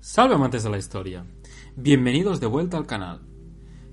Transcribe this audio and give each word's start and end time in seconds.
Salve 0.00 0.34
amantes 0.34 0.62
de 0.62 0.70
la 0.70 0.78
historia. 0.78 1.24
Bienvenidos 1.74 2.38
de 2.38 2.46
vuelta 2.46 2.76
al 2.76 2.86
canal. 2.86 3.22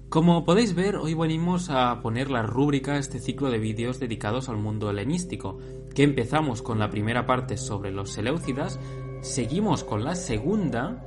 Como 0.10 0.46
podéis 0.46 0.76
ver, 0.76 0.98
hoy 0.98 1.16
venimos 1.16 1.70
a 1.70 2.02
poner 2.02 2.30
la 2.30 2.44
rúbrica 2.44 2.94
a 2.94 2.98
este 3.00 3.20
ciclo 3.20 3.50
de 3.50 3.58
vídeos 3.58 4.00
dedicados 4.00 4.48
al 4.48 4.58
mundo 4.58 4.90
helenístico, 4.90 5.58
que 5.96 6.04
empezamos 6.04 6.62
con 6.62 6.78
la 6.78 6.90
primera 6.90 7.26
parte 7.26 7.58
sobre 7.58 7.92
los 7.92 8.12
Seleucidas, 8.12 8.80
seguimos 9.22 9.84
con 9.84 10.04
la 10.04 10.14
segunda 10.14 11.04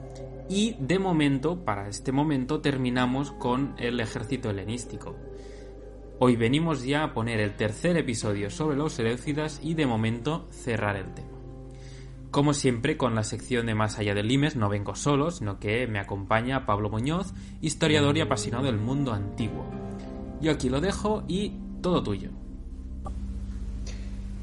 y 0.49 0.75
de 0.81 0.99
momento, 0.99 1.65
para 1.65 1.89
este 1.89 2.11
momento, 2.11 2.61
terminamos 2.61 3.31
con 3.33 3.75
el 3.79 4.01
ejército 4.01 4.51
helenístico. 4.51 5.15
Hoy 6.19 6.35
venimos 6.35 6.83
ya 6.83 7.05
a 7.05 7.15
poner 7.15 7.39
el 7.41 7.55
tercer 7.55 7.97
episodio 7.97 8.51
sobre 8.51 8.77
los 8.77 8.95
Seleucidas 8.95 9.61
y 9.63 9.75
de 9.75 9.87
momento 9.87 10.49
cerrar 10.51 10.97
el 10.97 11.15
tema. 11.15 11.36
Como 12.37 12.53
siempre, 12.53 12.99
con 12.99 13.15
la 13.15 13.25
sección 13.25 13.65
de 13.65 13.75
Más 13.75 13.99
allá 13.99 14.15
del 14.15 14.29
Limes 14.29 14.57
no 14.57 14.69
vengo 14.69 14.95
solo, 14.95 15.31
sino 15.31 15.59
que 15.59 15.87
me 15.87 15.99
acompaña 15.99 16.67
Pablo 16.67 16.91
Muñoz, 16.91 17.33
historiador 17.63 18.19
y 18.19 18.21
apasionado 18.21 18.65
del 18.65 18.77
mundo 18.77 19.15
antiguo. 19.15 19.65
Yo 20.43 20.53
aquí 20.53 20.69
lo 20.69 20.83
dejo 20.83 21.23
y 21.29 21.55
todo 21.81 22.03
tuyo. 22.03 22.29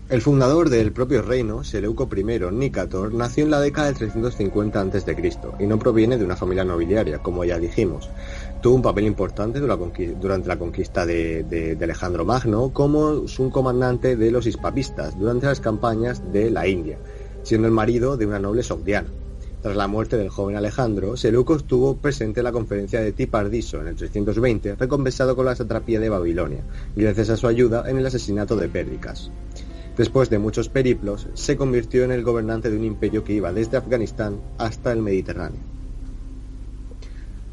El 0.09 0.23
fundador 0.23 0.72
del 0.72 0.92
propio 0.92 1.22
reino, 1.22 1.64
Seleuco 1.64 2.09
I 2.12 2.23
Nicator, 2.52 3.14
nació 3.14 3.44
en 3.44 3.52
la 3.52 3.59
década 3.59 3.90
de 3.90 3.94
350 3.94 4.81
a.C. 4.81 5.40
y 5.59 5.68
no 5.68 5.78
proviene 5.78 6.18
de 6.18 6.25
una 6.25 6.36
familia 6.36 6.66
nobiliaria, 6.66 7.20
como 7.20 7.46
ya 7.46 7.59
dijimos. 7.59 8.09
Tuvo 8.64 8.73
un 8.73 8.81
papel 8.81 9.06
importante 9.06 9.59
durante 9.59 10.48
la 10.48 10.58
conquista 10.58 11.06
de, 11.06 11.44
de 11.44 11.78
Alejandro 11.84 12.25
Magno 12.25 12.73
como 12.73 13.09
un 13.12 13.50
comandante 13.52 14.16
de 14.16 14.31
los 14.31 14.48
hispapistas 14.48 15.16
durante 15.20 15.46
las 15.46 15.59
campañas 15.59 16.23
de 16.34 16.50
la 16.50 16.68
India 16.68 16.98
siendo 17.44 17.68
el 17.68 17.74
marido 17.74 18.18
de 18.18 18.26
una 18.26 18.40
noble 18.40 18.64
sogdiana. 18.64 19.10
Tras 19.62 19.78
la 19.78 19.88
muerte 19.88 20.18
del 20.18 20.28
joven 20.28 20.58
Alejandro, 20.58 21.16
Seleuco 21.16 21.56
estuvo 21.56 21.96
presente 21.96 22.42
en 22.42 22.44
la 22.44 22.52
conferencia 22.52 23.00
de 23.00 23.14
Tipardiso 23.14 23.80
en 23.80 23.88
el 23.88 23.96
320, 23.96 24.76
recompensado 24.76 25.38
con 25.38 25.46
la 25.46 25.56
satrapía 25.56 26.02
de 26.02 26.10
Babilonia, 26.10 26.64
gracias 26.96 27.30
a 27.30 27.38
su 27.38 27.48
ayuda 27.48 27.90
en 27.90 27.98
el 27.98 28.06
asesinato 28.06 28.58
de 28.58 28.68
Péricas. 28.68 29.32
Después 29.96 30.30
de 30.30 30.40
muchos 30.40 30.70
periplos, 30.70 31.28
se 31.36 31.56
convirtió 31.56 32.04
en 32.04 32.12
el 32.12 32.24
gobernante 32.24 32.70
de 32.72 32.78
un 32.78 32.84
imperio 32.84 33.24
que 33.24 33.34
iba 33.34 33.54
desde 33.54 33.78
Afganistán 33.78 34.42
hasta 34.58 34.92
el 34.92 35.02
Mediterráneo. 35.02 35.62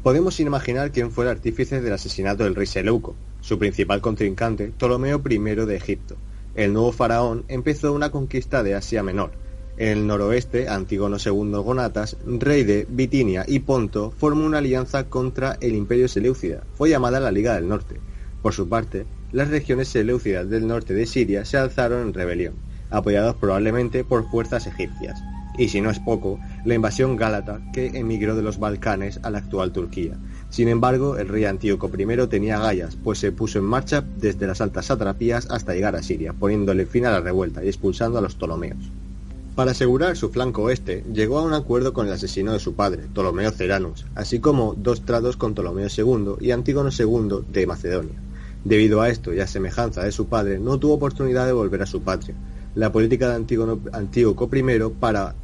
Podemos 0.03 0.39
imaginar 0.39 0.91
quién 0.91 1.11
fue 1.11 1.25
el 1.25 1.31
artífice 1.31 1.79
del 1.79 1.93
asesinato 1.93 2.43
del 2.43 2.55
rey 2.55 2.65
Seleuco. 2.65 3.15
Su 3.39 3.59
principal 3.59 4.01
contrincante, 4.01 4.73
Ptolomeo 4.75 5.21
I 5.29 5.37
de 5.37 5.75
Egipto. 5.75 6.17
El 6.55 6.73
nuevo 6.73 6.91
faraón 6.91 7.45
empezó 7.47 7.93
una 7.93 8.09
conquista 8.09 8.63
de 8.63 8.73
Asia 8.73 9.03
Menor, 9.03 9.31
en 9.77 9.87
el 9.89 10.07
noroeste, 10.07 10.67
Antígono 10.69 11.17
II 11.23 11.51
Gonatas, 11.63 12.17
rey 12.25 12.63
de 12.63 12.85
Bitinia 12.89 13.45
y 13.47 13.59
Ponto, 13.59 14.11
formó 14.11 14.45
una 14.45 14.59
alianza 14.59 15.05
contra 15.05 15.57
el 15.61 15.75
imperio 15.75 16.07
seleucida. 16.07 16.63
Fue 16.75 16.89
llamada 16.89 17.19
la 17.19 17.31
Liga 17.31 17.55
del 17.55 17.67
Norte. 17.67 17.99
Por 18.41 18.53
su 18.53 18.67
parte, 18.67 19.05
las 19.31 19.49
regiones 19.49 19.87
seleucidas 19.87 20.49
del 20.49 20.67
norte 20.67 20.93
de 20.93 21.05
Siria 21.05 21.45
se 21.45 21.57
alzaron 21.57 22.01
en 22.01 22.13
rebelión, 22.13 22.55
apoyados 22.89 23.35
probablemente 23.35 24.03
por 24.03 24.29
fuerzas 24.29 24.67
egipcias. 24.67 25.21
Y 25.57 25.69
si 25.69 25.81
no 25.81 25.89
es 25.89 25.99
poco, 25.99 26.39
la 26.65 26.75
invasión 26.75 27.15
gálata 27.15 27.61
que 27.73 27.87
emigró 27.87 28.35
de 28.35 28.41
los 28.41 28.59
Balcanes 28.59 29.19
a 29.23 29.29
la 29.29 29.39
actual 29.39 29.71
Turquía. 29.71 30.17
Sin 30.49 30.67
embargo, 30.67 31.17
el 31.17 31.27
rey 31.27 31.45
Antíoco 31.45 31.89
I 31.97 32.27
tenía 32.27 32.59
gallas, 32.59 32.97
pues 33.01 33.19
se 33.19 33.31
puso 33.31 33.59
en 33.59 33.65
marcha 33.65 34.03
desde 34.17 34.47
las 34.47 34.61
altas 34.61 34.87
satrapías 34.87 35.49
hasta 35.49 35.73
llegar 35.73 35.95
a 35.95 36.03
Siria, 36.03 36.33
poniéndole 36.33 36.85
fin 36.85 37.05
a 37.05 37.11
la 37.11 37.21
revuelta 37.21 37.63
y 37.63 37.67
expulsando 37.67 38.17
a 38.17 38.21
los 38.21 38.35
Ptolomeos. 38.35 38.91
Para 39.61 39.73
asegurar 39.73 40.17
su 40.17 40.29
flanco 40.29 40.63
oeste, 40.63 41.03
llegó 41.13 41.37
a 41.37 41.43
un 41.43 41.53
acuerdo 41.53 41.93
con 41.93 42.07
el 42.07 42.13
asesino 42.13 42.51
de 42.51 42.59
su 42.59 42.73
padre, 42.73 43.03
Ptolomeo 43.13 43.51
Ceranus, 43.51 44.07
así 44.15 44.39
como 44.39 44.73
dos 44.75 45.05
tratos 45.05 45.37
con 45.37 45.53
Ptolomeo 45.53 45.87
II 45.95 46.43
y 46.43 46.49
Antígono 46.49 46.89
II 46.89 47.45
de 47.47 47.67
Macedonia. 47.67 48.15
Debido 48.63 49.01
a 49.01 49.09
esto 49.09 49.31
y 49.31 49.39
a 49.39 49.45
semejanza 49.45 50.03
de 50.03 50.11
su 50.11 50.25
padre, 50.25 50.57
no 50.57 50.79
tuvo 50.79 50.95
oportunidad 50.95 51.45
de 51.45 51.51
volver 51.51 51.83
a 51.83 51.85
su 51.85 52.01
patria. 52.01 52.33
La 52.73 52.91
política 52.91 53.29
de 53.29 53.35
Antíoco 53.93 54.49
I 54.51 54.63
para 54.99 55.35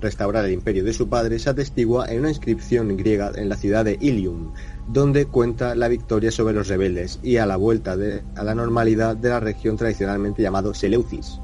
restaurar 0.00 0.44
el 0.44 0.52
imperio 0.52 0.84
de 0.84 0.94
su 0.94 1.08
padre 1.08 1.40
se 1.40 1.50
atestigua 1.50 2.06
en 2.06 2.20
una 2.20 2.28
inscripción 2.28 2.96
griega 2.96 3.32
en 3.34 3.48
la 3.48 3.56
ciudad 3.56 3.84
de 3.84 3.98
Ilium, 4.00 4.52
donde 4.86 5.26
cuenta 5.26 5.74
la 5.74 5.88
victoria 5.88 6.30
sobre 6.30 6.54
los 6.54 6.68
rebeldes 6.68 7.18
y 7.24 7.38
a 7.38 7.46
la 7.46 7.56
vuelta 7.56 7.96
a 8.36 8.44
la 8.44 8.54
normalidad 8.54 9.16
de 9.16 9.30
la 9.30 9.40
región 9.40 9.76
tradicionalmente 9.76 10.42
llamado 10.42 10.74
Seleucis 10.74 11.40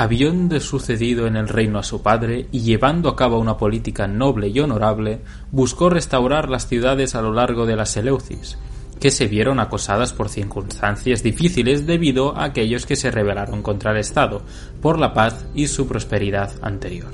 habiendo 0.00 0.58
sucedido 0.60 1.26
en 1.26 1.36
el 1.36 1.46
reino 1.46 1.78
a 1.78 1.82
su 1.82 2.00
padre 2.00 2.46
y 2.52 2.60
llevando 2.60 3.10
a 3.10 3.16
cabo 3.16 3.38
una 3.38 3.58
política 3.58 4.06
noble 4.06 4.48
y 4.48 4.58
honorable, 4.58 5.20
buscó 5.52 5.90
restaurar 5.90 6.48
las 6.48 6.66
ciudades 6.66 7.14
a 7.14 7.20
lo 7.20 7.34
largo 7.34 7.66
de 7.66 7.76
las 7.76 7.90
Seleucis, 7.90 8.56
que 8.98 9.10
se 9.10 9.26
vieron 9.26 9.60
acosadas 9.60 10.14
por 10.14 10.30
circunstancias 10.30 11.22
difíciles 11.22 11.86
debido 11.86 12.34
a 12.34 12.44
aquellos 12.44 12.86
que 12.86 12.96
se 12.96 13.10
rebelaron 13.10 13.60
contra 13.60 13.90
el 13.90 13.98
Estado, 13.98 14.40
por 14.80 14.98
la 14.98 15.12
paz 15.12 15.44
y 15.54 15.66
su 15.66 15.86
prosperidad 15.86 16.50
anterior. 16.62 17.10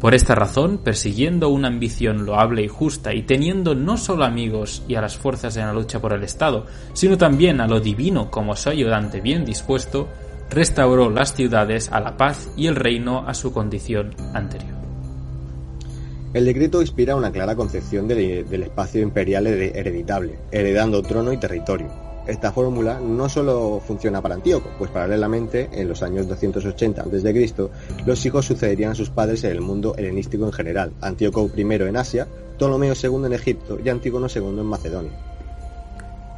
Por 0.00 0.16
esta 0.16 0.34
razón, 0.34 0.78
persiguiendo 0.78 1.50
una 1.50 1.68
ambición 1.68 2.26
loable 2.26 2.64
y 2.64 2.68
justa 2.68 3.14
y 3.14 3.22
teniendo 3.22 3.76
no 3.76 3.96
solo 3.96 4.24
amigos 4.24 4.82
y 4.88 4.96
a 4.96 5.00
las 5.00 5.16
fuerzas 5.16 5.56
en 5.56 5.66
la 5.66 5.72
lucha 5.72 6.00
por 6.00 6.12
el 6.12 6.24
Estado, 6.24 6.66
sino 6.94 7.16
también 7.16 7.60
a 7.60 7.68
lo 7.68 7.78
divino 7.78 8.28
como 8.28 8.56
su 8.56 8.70
ayudante 8.70 9.20
bien 9.20 9.44
dispuesto, 9.44 10.08
restauró 10.50 11.10
las 11.10 11.34
ciudades 11.34 11.90
a 11.92 12.00
la 12.00 12.16
paz 12.16 12.48
y 12.56 12.66
el 12.66 12.76
reino 12.76 13.26
a 13.26 13.34
su 13.34 13.52
condición 13.52 14.14
anterior. 14.32 14.76
El 16.32 16.44
decreto 16.44 16.82
inspira 16.82 17.16
una 17.16 17.32
clara 17.32 17.56
concepción 17.56 18.06
del, 18.06 18.44
espacio 18.62 19.00
imperial 19.00 19.46
hereditable, 19.46 20.38
heredando 20.50 21.02
trono 21.02 21.32
y 21.32 21.38
territorio. 21.38 21.88
Esta 22.26 22.52
fórmula 22.52 23.00
no 23.00 23.28
solo 23.28 23.80
funciona 23.86 24.20
para 24.20 24.34
Antíoco, 24.34 24.68
pues 24.78 24.90
paralelamente, 24.90 25.70
en 25.72 25.88
los 25.88 26.02
años 26.02 26.26
280 26.26 27.02
a.C., 27.02 27.54
los 28.04 28.26
hijos 28.26 28.44
sucederían 28.44 28.90
a 28.90 28.94
sus 28.96 29.10
padres 29.10 29.44
en 29.44 29.52
el 29.52 29.60
mundo 29.60 29.94
helenístico 29.96 30.44
en 30.44 30.52
general, 30.52 30.92
Antíoco 31.00 31.48
I 31.56 31.62
en 31.62 31.96
Asia, 31.96 32.26
Ptolomeo 32.58 32.94
II 33.00 33.26
en 33.26 33.32
Egipto 33.32 33.78
y 33.82 33.88
Antígono 33.88 34.26
II 34.26 34.42
en 34.42 34.66
Macedonia. 34.66 35.35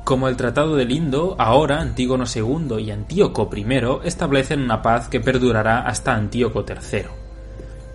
Como 0.08 0.26
el 0.28 0.38
Tratado 0.38 0.74
de 0.74 0.86
Lindo, 0.86 1.36
ahora 1.38 1.82
Antígono 1.82 2.24
II 2.24 2.82
y 2.82 2.90
Antíoco 2.90 3.50
I 3.54 3.66
establecen 4.04 4.62
una 4.62 4.80
paz 4.80 5.08
que 5.08 5.20
perdurará 5.20 5.80
hasta 5.80 6.14
Antíoco 6.14 6.64
III. 6.66 7.02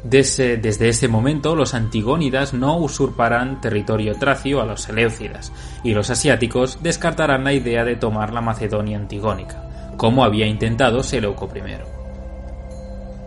Desde, 0.04 0.90
ese 0.90 1.08
momento, 1.08 1.56
los 1.56 1.74
antigónidas 1.74 2.54
no 2.54 2.78
usurparán 2.78 3.62
territorio 3.62 4.14
tracio 4.20 4.62
a 4.62 4.66
los 4.68 4.84
seleucidas, 4.84 5.52
y 5.84 5.96
los 5.96 6.12
asiáticos 6.12 6.78
descartarán 6.84 7.46
la 7.46 7.54
idea 7.54 7.84
de 7.84 7.96
tomar 7.96 8.32
la 8.32 8.42
Macedonia 8.42 8.96
antigónica, 8.96 9.68
como 9.98 10.24
había 10.24 10.46
intentado 10.46 11.02
Seleuco 11.02 11.50
I. 11.56 11.93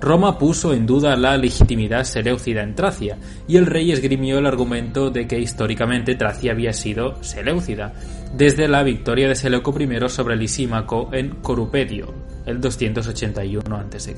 Roma 0.01 0.39
puso 0.39 0.75
en 0.75 0.87
duda 0.87 1.17
la 1.17 1.37
legitimidad 1.37 2.05
seleucida 2.05 2.63
en 2.63 2.75
Tracia, 2.75 3.17
y 3.49 3.57
el 3.57 3.67
rey 3.67 3.93
esgrimió 3.93 4.39
el 4.39 4.47
argumento 4.47 5.11
de 5.11 5.27
que 5.27 5.39
históricamente 5.39 6.15
Tracia 6.15 6.53
había 6.53 6.73
sido 6.73 7.23
seleucida, 7.23 7.95
desde 8.35 8.69
la 8.69 8.83
victoria 8.83 9.29
de 9.29 9.35
Seleuco 9.35 9.75
I 9.81 10.09
sobre 10.09 10.37
Lisímaco 10.37 11.09
en 11.13 11.37
Corupedio, 11.37 12.13
el 12.45 12.61
281 12.61 13.77
a.C. 13.77 14.15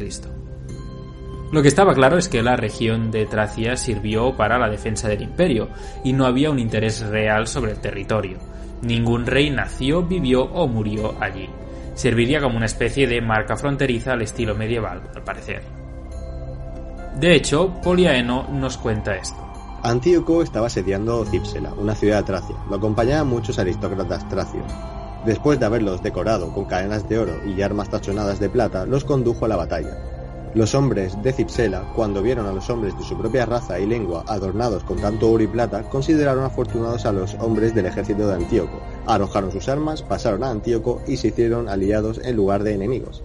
Lo 1.53 1.63
que 1.63 1.69
estaba 1.69 1.95
claro 1.95 2.19
es 2.19 2.29
que 2.29 2.43
la 2.43 2.57
región 2.57 3.11
de 3.11 3.27
Tracia 3.27 3.77
sirvió 3.77 4.37
para 4.37 4.59
la 4.59 4.69
defensa 4.69 5.09
del 5.09 5.23
imperio, 5.23 5.69
y 6.05 6.13
no 6.13 6.27
había 6.27 6.51
un 6.51 6.59
interés 6.59 7.01
real 7.07 7.47
sobre 7.47 7.73
el 7.73 7.81
territorio. 7.81 8.39
Ningún 8.83 9.27
rey 9.27 9.51
nació, 9.51 10.03
vivió 10.03 10.43
o 10.43 10.67
murió 10.67 11.15
allí 11.21 11.49
serviría 11.99 12.41
como 12.41 12.57
una 12.57 12.67
especie 12.67 13.09
de 13.09 13.21
marca 13.21 13.57
fronteriza 13.57 14.13
al 14.13 14.23
estilo 14.23 14.55
medieval, 14.55 15.03
al 15.17 15.25
parecer. 15.25 15.63
De 17.19 17.35
hecho, 17.35 17.75
Poliaeno 17.83 18.47
nos 18.53 18.79
cuenta 18.79 19.17
esto. 19.17 19.37
Antíoco 19.83 20.43
estaba 20.43 20.69
asediando 20.69 21.25
Cipsela, 21.25 21.73
una 21.73 21.97
ciudad 21.97 22.19
de 22.19 22.23
Tracia. 22.23 22.55
Lo 22.71 22.77
acompañaban 22.77 23.27
muchos 23.27 23.59
aristócratas 23.59 24.29
tracios. 24.29 24.65
Después 25.27 25.59
de 25.59 25.67
haberlos 25.67 26.01
decorado 26.01 26.53
con 26.53 26.67
cadenas 26.67 27.09
de 27.09 27.19
oro 27.19 27.41
y 27.45 27.61
armas 27.63 27.91
tachonadas 27.91 28.39
de 28.39 28.49
plata, 28.49 28.87
los 28.87 29.05
condujo 29.05 29.47
a 29.47 29.49
la 29.49 29.57
batalla. 29.57 29.99
Los 30.55 30.77
hombres 30.77 31.21
de 31.21 31.33
Cipsela, 31.33 31.83
cuando 31.97 32.23
vieron 32.23 32.47
a 32.47 32.53
los 32.53 32.71
hombres 32.71 32.97
de 32.97 33.03
su 33.03 33.19
propia 33.19 33.45
raza 33.45 33.81
y 33.81 33.87
lengua 33.87 34.23
adornados 34.29 34.85
con 34.85 35.01
tanto 35.01 35.33
oro 35.33 35.43
y 35.43 35.49
plata, 35.49 35.83
consideraron 35.83 36.45
afortunados 36.45 37.07
a 37.07 37.13
los 37.13 37.35
hombres 37.41 37.75
del 37.75 37.87
ejército 37.87 38.29
de 38.29 38.35
Antíoco, 38.35 38.81
arrojaron 39.09 39.51
sus 39.51 39.69
armas, 39.69 40.03
pasaron 40.03 40.45
a 40.45 40.51
Antíoco 40.51 41.03
y 41.09 41.17
se 41.17 41.29
hicieron 41.29 41.69
aliados 41.69 42.21
en 42.23 42.37
lugar 42.37 42.63
de 42.63 42.75
enemigos. 42.75 43.23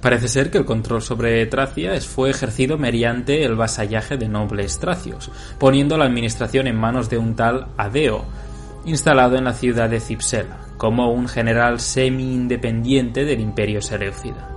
Parece 0.00 0.26
ser 0.26 0.50
que 0.50 0.58
el 0.58 0.64
control 0.64 1.00
sobre 1.00 1.46
Tracia 1.46 2.00
fue 2.00 2.30
ejercido 2.30 2.76
mediante 2.76 3.44
el 3.44 3.54
vasallaje 3.54 4.16
de 4.16 4.28
nobles 4.28 4.78
tracios, 4.78 5.30
poniendo 5.58 5.96
la 5.96 6.06
administración 6.06 6.66
en 6.66 6.76
manos 6.76 7.08
de 7.08 7.18
un 7.18 7.36
tal 7.36 7.68
Adeo, 7.76 8.24
instalado 8.84 9.36
en 9.36 9.44
la 9.44 9.54
ciudad 9.54 9.88
de 9.88 10.00
Cipsela, 10.00 10.58
como 10.76 11.12
un 11.12 11.28
general 11.28 11.78
semi-independiente 11.78 13.24
del 13.24 13.40
imperio 13.40 13.80
seleucida. 13.80 14.51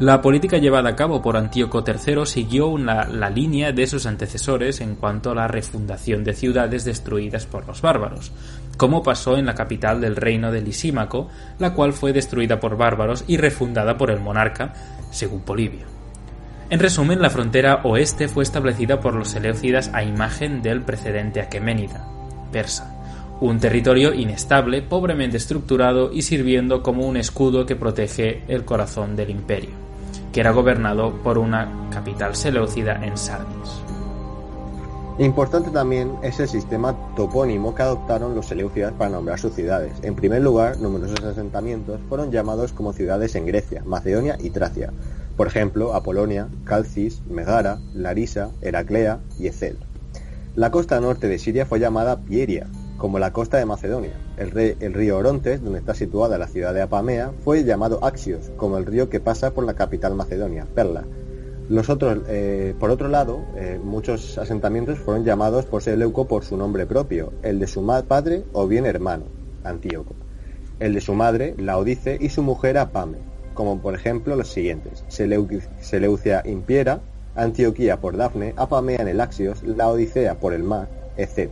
La 0.00 0.22
política 0.22 0.56
llevada 0.56 0.88
a 0.88 0.96
cabo 0.96 1.20
por 1.20 1.36
Antíoco 1.36 1.84
III 1.86 2.24
siguió 2.24 2.78
la 2.78 3.28
línea 3.28 3.70
de 3.70 3.86
sus 3.86 4.06
antecesores 4.06 4.80
en 4.80 4.94
cuanto 4.94 5.30
a 5.30 5.34
la 5.34 5.46
refundación 5.46 6.24
de 6.24 6.32
ciudades 6.32 6.86
destruidas 6.86 7.44
por 7.44 7.66
los 7.66 7.82
bárbaros, 7.82 8.32
como 8.78 9.02
pasó 9.02 9.36
en 9.36 9.44
la 9.44 9.54
capital 9.54 10.00
del 10.00 10.16
reino 10.16 10.52
de 10.52 10.62
Lisímaco, 10.62 11.28
la 11.58 11.74
cual 11.74 11.92
fue 11.92 12.14
destruida 12.14 12.60
por 12.60 12.78
bárbaros 12.78 13.24
y 13.26 13.36
refundada 13.36 13.98
por 13.98 14.10
el 14.10 14.20
monarca, 14.20 14.72
según 15.10 15.42
Polibio. 15.42 15.84
En 16.70 16.80
resumen, 16.80 17.20
la 17.20 17.28
frontera 17.28 17.82
oeste 17.84 18.26
fue 18.26 18.42
establecida 18.42 19.00
por 19.00 19.14
los 19.14 19.28
seleucidas 19.28 19.90
a 19.92 20.02
imagen 20.02 20.62
del 20.62 20.80
precedente 20.80 21.42
aqueménida, 21.42 22.08
persa, 22.50 23.36
un 23.42 23.60
territorio 23.60 24.14
inestable, 24.14 24.80
pobremente 24.80 25.36
estructurado 25.36 26.10
y 26.10 26.22
sirviendo 26.22 26.82
como 26.82 27.06
un 27.06 27.18
escudo 27.18 27.66
que 27.66 27.76
protege 27.76 28.44
el 28.48 28.64
corazón 28.64 29.14
del 29.14 29.28
imperio 29.28 29.89
que 30.32 30.40
era 30.40 30.52
gobernado 30.52 31.12
por 31.22 31.38
una 31.38 31.88
capital 31.90 32.36
seleucida 32.36 33.04
en 33.04 33.16
Sardis. 33.16 33.82
Importante 35.18 35.70
también 35.70 36.16
es 36.22 36.40
el 36.40 36.48
sistema 36.48 36.96
topónimo 37.14 37.74
que 37.74 37.82
adoptaron 37.82 38.34
los 38.34 38.46
seleucidas 38.46 38.94
para 38.94 39.10
nombrar 39.10 39.38
sus 39.38 39.52
ciudades. 39.52 39.92
En 40.02 40.14
primer 40.14 40.40
lugar, 40.40 40.78
numerosos 40.78 41.22
asentamientos 41.22 42.00
fueron 42.08 42.30
llamados 42.30 42.72
como 42.72 42.94
ciudades 42.94 43.34
en 43.34 43.44
Grecia, 43.44 43.82
Macedonia 43.84 44.38
y 44.40 44.48
Tracia. 44.48 44.92
Por 45.36 45.46
ejemplo, 45.46 45.94
Apolonia, 45.94 46.48
Calcis, 46.64 47.20
Megara, 47.28 47.80
Larisa, 47.92 48.50
Heraclea 48.62 49.18
y 49.38 49.48
Ecel. 49.48 49.76
La 50.56 50.70
costa 50.70 50.98
norte 51.00 51.28
de 51.28 51.38
Siria 51.38 51.66
fue 51.66 51.80
llamada 51.80 52.20
Pieria, 52.20 52.66
como 52.96 53.18
la 53.18 53.32
costa 53.32 53.58
de 53.58 53.66
Macedonia. 53.66 54.12
El, 54.40 54.94
río 54.94 55.18
Orontes, 55.18 55.62
donde 55.62 55.80
está 55.80 55.92
situada 55.92 56.38
la 56.38 56.46
ciudad 56.46 56.72
de 56.72 56.80
Apamea, 56.80 57.32
fue 57.44 57.62
llamado 57.62 58.02
Axios, 58.02 58.50
como 58.56 58.78
el 58.78 58.86
río 58.86 59.10
que 59.10 59.20
pasa 59.20 59.50
por 59.50 59.64
la 59.64 59.74
capital 59.74 60.14
macedonia, 60.14 60.66
Perla. 60.74 61.04
Los 61.68 61.90
otros, 61.90 62.20
eh, 62.26 62.74
por 62.80 62.88
otro 62.88 63.08
lado, 63.08 63.44
eh, 63.56 63.78
muchos 63.84 64.38
asentamientos 64.38 64.98
fueron 64.98 65.26
llamados 65.26 65.66
por 65.66 65.82
Seleuco 65.82 66.26
por 66.26 66.42
su 66.42 66.56
nombre 66.56 66.86
propio, 66.86 67.34
el 67.42 67.58
de 67.58 67.66
su 67.66 67.86
padre 68.08 68.44
o 68.54 68.66
bien 68.66 68.86
hermano, 68.86 69.24
Antíoco, 69.62 70.14
el 70.78 70.94
de 70.94 71.02
su 71.02 71.12
madre, 71.12 71.54
Laodice, 71.58 72.16
y 72.18 72.30
su 72.30 72.42
mujer 72.42 72.78
Apame, 72.78 73.18
como 73.52 73.82
por 73.82 73.94
ejemplo 73.94 74.36
los 74.36 74.48
siguientes, 74.48 75.04
Seleucia 75.08 76.42
Impiera, 76.46 77.00
Antioquía 77.34 78.00
por 78.00 78.16
Dafne, 78.16 78.54
Apamea 78.56 79.02
en 79.02 79.08
el 79.08 79.20
Axios, 79.20 79.62
Laodicea 79.62 80.36
por 80.40 80.54
el 80.54 80.62
mar, 80.62 80.88
etc. 81.18 81.50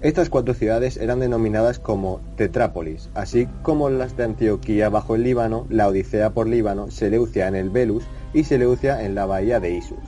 Estas 0.00 0.30
cuatro 0.30 0.54
ciudades 0.54 0.96
eran 0.96 1.18
denominadas 1.18 1.80
como 1.80 2.20
Tetrápolis, 2.36 3.10
así 3.14 3.48
como 3.62 3.90
las 3.90 4.16
de 4.16 4.22
Antioquía 4.22 4.90
bajo 4.90 5.16
el 5.16 5.24
Líbano, 5.24 5.66
la 5.70 5.88
Odisea 5.88 6.30
por 6.30 6.46
Líbano, 6.46 6.88
Seleucia 6.92 7.48
en 7.48 7.56
el 7.56 7.68
Belus 7.68 8.04
y 8.32 8.44
Seleucia 8.44 9.02
en 9.02 9.16
la 9.16 9.26
bahía 9.26 9.58
de 9.58 9.72
Isus. 9.72 9.98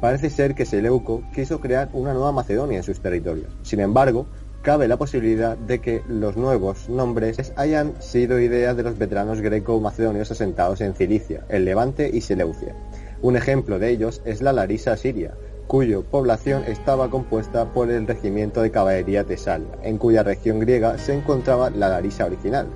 Parece 0.00 0.30
ser 0.30 0.56
que 0.56 0.66
Seleuco 0.66 1.22
quiso 1.32 1.60
crear 1.60 1.90
una 1.92 2.12
nueva 2.12 2.32
Macedonia 2.32 2.78
en 2.78 2.82
sus 2.82 2.98
territorios. 2.98 3.56
Sin 3.62 3.78
embargo, 3.78 4.26
cabe 4.62 4.88
la 4.88 4.96
posibilidad 4.96 5.56
de 5.56 5.78
que 5.78 6.02
los 6.08 6.36
nuevos 6.36 6.88
nombres 6.88 7.52
hayan 7.54 8.02
sido 8.02 8.40
idea 8.40 8.74
de 8.74 8.82
los 8.82 8.98
veteranos 8.98 9.42
greco-macedonios 9.42 10.32
asentados 10.32 10.80
en 10.80 10.94
Cilicia, 10.94 11.44
el 11.48 11.66
Levante 11.66 12.10
y 12.12 12.20
Seleucia. 12.20 12.74
Un 13.22 13.36
ejemplo 13.36 13.78
de 13.78 13.90
ellos 13.90 14.22
es 14.24 14.42
la 14.42 14.52
Larisa 14.52 14.96
siria, 14.96 15.34
cuyo 15.70 16.02
población 16.02 16.64
estaba 16.66 17.10
compuesta 17.10 17.72
por 17.72 17.92
el 17.92 18.04
regimiento 18.04 18.60
de 18.60 18.72
caballería 18.72 19.22
Tesalia, 19.22 19.68
en 19.84 19.98
cuya 19.98 20.24
región 20.24 20.58
griega 20.58 20.98
se 20.98 21.14
encontraba 21.14 21.70
la 21.70 21.88
Larisa 21.88 22.24
original. 22.24 22.66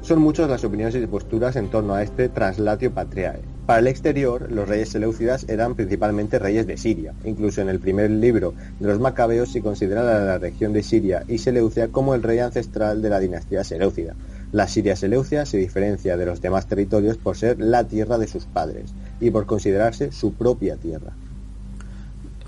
Son 0.00 0.20
muchas 0.20 0.48
las 0.48 0.64
opiniones 0.64 0.94
y 0.94 1.06
posturas 1.06 1.54
en 1.56 1.68
torno 1.68 1.92
a 1.92 2.02
este 2.02 2.30
traslatio 2.30 2.94
patriae. 2.94 3.42
Para 3.66 3.80
el 3.80 3.88
exterior, 3.88 4.50
los 4.50 4.66
reyes 4.66 4.88
seleucidas 4.88 5.44
eran 5.50 5.74
principalmente 5.74 6.38
reyes 6.38 6.66
de 6.66 6.78
Siria. 6.78 7.12
Incluso 7.24 7.60
en 7.60 7.68
el 7.68 7.78
primer 7.78 8.10
libro 8.10 8.54
de 8.80 8.88
los 8.88 9.00
Macabeos 9.00 9.52
se 9.52 9.60
considera 9.60 10.02
la 10.02 10.38
región 10.38 10.72
de 10.72 10.82
Siria 10.82 11.24
y 11.28 11.36
Seleucia 11.36 11.88
como 11.88 12.14
el 12.14 12.22
rey 12.22 12.38
ancestral 12.38 13.02
de 13.02 13.10
la 13.10 13.20
dinastía 13.20 13.64
seleucida. 13.64 14.14
La 14.50 14.66
Siria 14.66 14.96
seleucia 14.96 15.44
se 15.44 15.58
diferencia 15.58 16.16
de 16.16 16.24
los 16.24 16.40
demás 16.40 16.68
territorios 16.68 17.18
por 17.18 17.36
ser 17.36 17.60
la 17.60 17.84
tierra 17.84 18.16
de 18.16 18.28
sus 18.28 18.46
padres 18.46 18.94
y 19.20 19.30
por 19.30 19.44
considerarse 19.44 20.10
su 20.10 20.32
propia 20.32 20.76
tierra. 20.76 21.12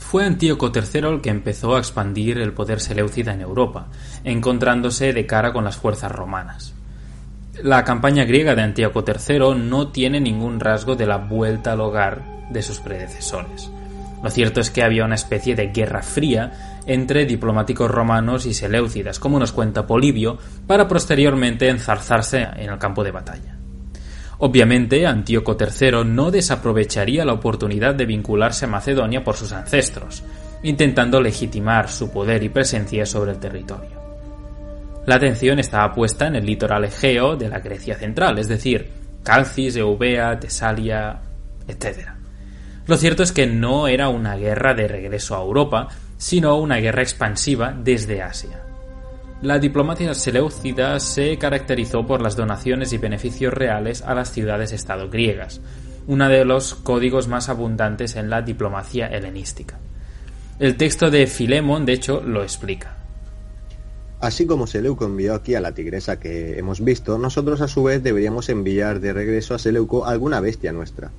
Fue 0.08 0.24
Antíoco 0.24 0.70
III 0.72 1.00
el 1.08 1.20
que 1.20 1.30
empezó 1.30 1.74
a 1.74 1.80
expandir 1.80 2.38
el 2.38 2.52
poder 2.52 2.78
seleucida 2.78 3.34
en 3.34 3.40
Europa, 3.40 3.88
encontrándose 4.22 5.12
de 5.12 5.26
cara 5.26 5.52
con 5.52 5.64
las 5.64 5.78
fuerzas 5.78 6.12
romanas. 6.12 6.74
La 7.64 7.82
campaña 7.82 8.24
griega 8.24 8.54
de 8.54 8.62
Antíoco 8.62 9.04
III 9.04 9.56
no 9.56 9.88
tiene 9.88 10.20
ningún 10.20 10.60
rasgo 10.60 10.94
de 10.94 11.06
la 11.06 11.16
vuelta 11.16 11.72
al 11.72 11.80
hogar 11.80 12.22
de 12.50 12.62
sus 12.62 12.78
predecesores. 12.78 13.68
Lo 14.22 14.30
cierto 14.30 14.60
es 14.60 14.70
que 14.70 14.84
había 14.84 15.04
una 15.04 15.16
especie 15.16 15.56
de 15.56 15.72
guerra 15.72 16.02
fría 16.02 16.80
entre 16.86 17.26
diplomáticos 17.26 17.90
romanos 17.90 18.46
y 18.46 18.54
seleucidas, 18.54 19.18
como 19.18 19.40
nos 19.40 19.50
cuenta 19.50 19.88
Polibio, 19.88 20.38
para 20.68 20.86
posteriormente 20.86 21.68
enzarzarse 21.68 22.46
en 22.56 22.70
el 22.70 22.78
campo 22.78 23.02
de 23.02 23.10
batalla. 23.10 23.56
Obviamente, 24.38 25.06
Antíoco 25.06 25.56
III 25.58 26.04
no 26.04 26.30
desaprovecharía 26.30 27.24
la 27.24 27.32
oportunidad 27.32 27.94
de 27.94 28.04
vincularse 28.04 28.66
a 28.66 28.68
Macedonia 28.68 29.24
por 29.24 29.36
sus 29.36 29.52
ancestros, 29.52 30.22
intentando 30.62 31.20
legitimar 31.20 31.88
su 31.88 32.10
poder 32.10 32.42
y 32.42 32.50
presencia 32.50 33.06
sobre 33.06 33.32
el 33.32 33.38
territorio. 33.38 33.96
La 35.06 35.14
atención 35.14 35.58
estaba 35.58 35.94
puesta 35.94 36.26
en 36.26 36.36
el 36.36 36.44
litoral 36.44 36.84
egeo 36.84 37.36
de 37.36 37.48
la 37.48 37.60
Grecia 37.60 37.94
central, 37.96 38.38
es 38.38 38.48
decir, 38.48 38.90
Calcis, 39.22 39.76
Eubea, 39.76 40.38
Tesalia, 40.38 41.20
etc. 41.66 42.08
Lo 42.86 42.96
cierto 42.96 43.22
es 43.22 43.32
que 43.32 43.46
no 43.46 43.88
era 43.88 44.08
una 44.08 44.36
guerra 44.36 44.74
de 44.74 44.86
regreso 44.86 45.36
a 45.36 45.42
Europa, 45.42 45.88
sino 46.18 46.56
una 46.56 46.76
guerra 46.76 47.02
expansiva 47.02 47.74
desde 47.76 48.22
Asia. 48.22 48.65
La 49.42 49.58
diplomacia 49.58 50.14
seleucida 50.14 50.98
se 50.98 51.36
caracterizó 51.36 52.06
por 52.06 52.22
las 52.22 52.36
donaciones 52.36 52.94
y 52.94 52.98
beneficios 52.98 53.52
reales 53.52 54.00
a 54.00 54.14
las 54.14 54.32
ciudades-estado 54.32 55.10
griegas, 55.10 55.60
uno 56.06 56.26
de 56.28 56.46
los 56.46 56.74
códigos 56.74 57.28
más 57.28 57.50
abundantes 57.50 58.16
en 58.16 58.30
la 58.30 58.40
diplomacia 58.40 59.08
helenística. 59.08 59.78
El 60.58 60.78
texto 60.78 61.10
de 61.10 61.26
Filemón, 61.26 61.84
de 61.84 61.92
hecho, 61.92 62.22
lo 62.22 62.42
explica. 62.42 62.96
Así 64.20 64.46
como 64.46 64.66
Seleuco 64.66 65.04
envió 65.04 65.34
aquí 65.34 65.54
a 65.54 65.60
la 65.60 65.72
tigresa 65.72 66.18
que 66.18 66.58
hemos 66.58 66.82
visto, 66.82 67.18
nosotros 67.18 67.60
a 67.60 67.68
su 67.68 67.82
vez 67.82 68.02
deberíamos 68.02 68.48
enviar 68.48 69.00
de 69.00 69.12
regreso 69.12 69.54
a 69.54 69.58
Seleuco 69.58 70.06
alguna 70.06 70.40
bestia 70.40 70.72
nuestra. 70.72 71.10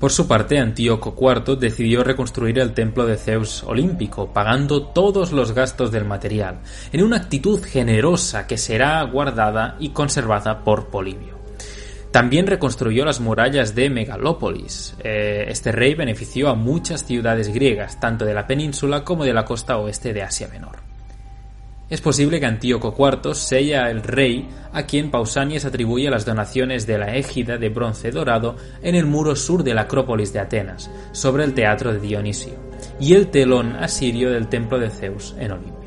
Por 0.00 0.12
su 0.12 0.26
parte, 0.26 0.58
Antíoco 0.58 1.14
IV 1.14 1.56
decidió 1.56 2.02
reconstruir 2.02 2.58
el 2.58 2.72
templo 2.72 3.04
de 3.04 3.18
Zeus 3.18 3.62
olímpico, 3.64 4.32
pagando 4.32 4.86
todos 4.86 5.30
los 5.30 5.52
gastos 5.52 5.92
del 5.92 6.06
material, 6.06 6.60
en 6.90 7.04
una 7.04 7.18
actitud 7.18 7.62
generosa 7.62 8.46
que 8.46 8.56
será 8.56 9.02
guardada 9.02 9.76
y 9.78 9.90
conservada 9.90 10.64
por 10.64 10.86
Polibio. 10.86 11.38
También 12.12 12.46
reconstruyó 12.46 13.04
las 13.04 13.20
murallas 13.20 13.74
de 13.74 13.90
Megalópolis. 13.90 14.96
Eh, 15.04 15.44
este 15.48 15.70
rey 15.70 15.94
benefició 15.94 16.48
a 16.48 16.54
muchas 16.54 17.04
ciudades 17.04 17.52
griegas, 17.52 18.00
tanto 18.00 18.24
de 18.24 18.32
la 18.32 18.46
península 18.46 19.04
como 19.04 19.24
de 19.24 19.34
la 19.34 19.44
costa 19.44 19.76
oeste 19.76 20.14
de 20.14 20.22
Asia 20.22 20.48
Menor. 20.48 20.89
Es 21.90 22.00
posible 22.00 22.38
que 22.38 22.46
Antíoco 22.46 22.94
IV 22.96 23.34
sea 23.34 23.90
el 23.90 24.04
rey 24.04 24.48
a 24.72 24.84
quien 24.84 25.10
Pausanias 25.10 25.64
atribuye 25.64 26.08
las 26.08 26.24
donaciones 26.24 26.86
de 26.86 26.98
la 26.98 27.16
égida 27.16 27.58
de 27.58 27.68
bronce 27.68 28.12
dorado 28.12 28.54
en 28.80 28.94
el 28.94 29.06
muro 29.06 29.34
sur 29.34 29.64
de 29.64 29.74
la 29.74 29.82
Acrópolis 29.82 30.32
de 30.32 30.38
Atenas, 30.38 30.88
sobre 31.10 31.42
el 31.42 31.52
teatro 31.52 31.92
de 31.92 31.98
Dionisio, 31.98 32.54
y 33.00 33.14
el 33.14 33.26
telón 33.26 33.74
asirio 33.74 34.30
del 34.30 34.48
templo 34.48 34.78
de 34.78 34.90
Zeus 34.90 35.34
en 35.40 35.50
Olimpia. 35.50 35.79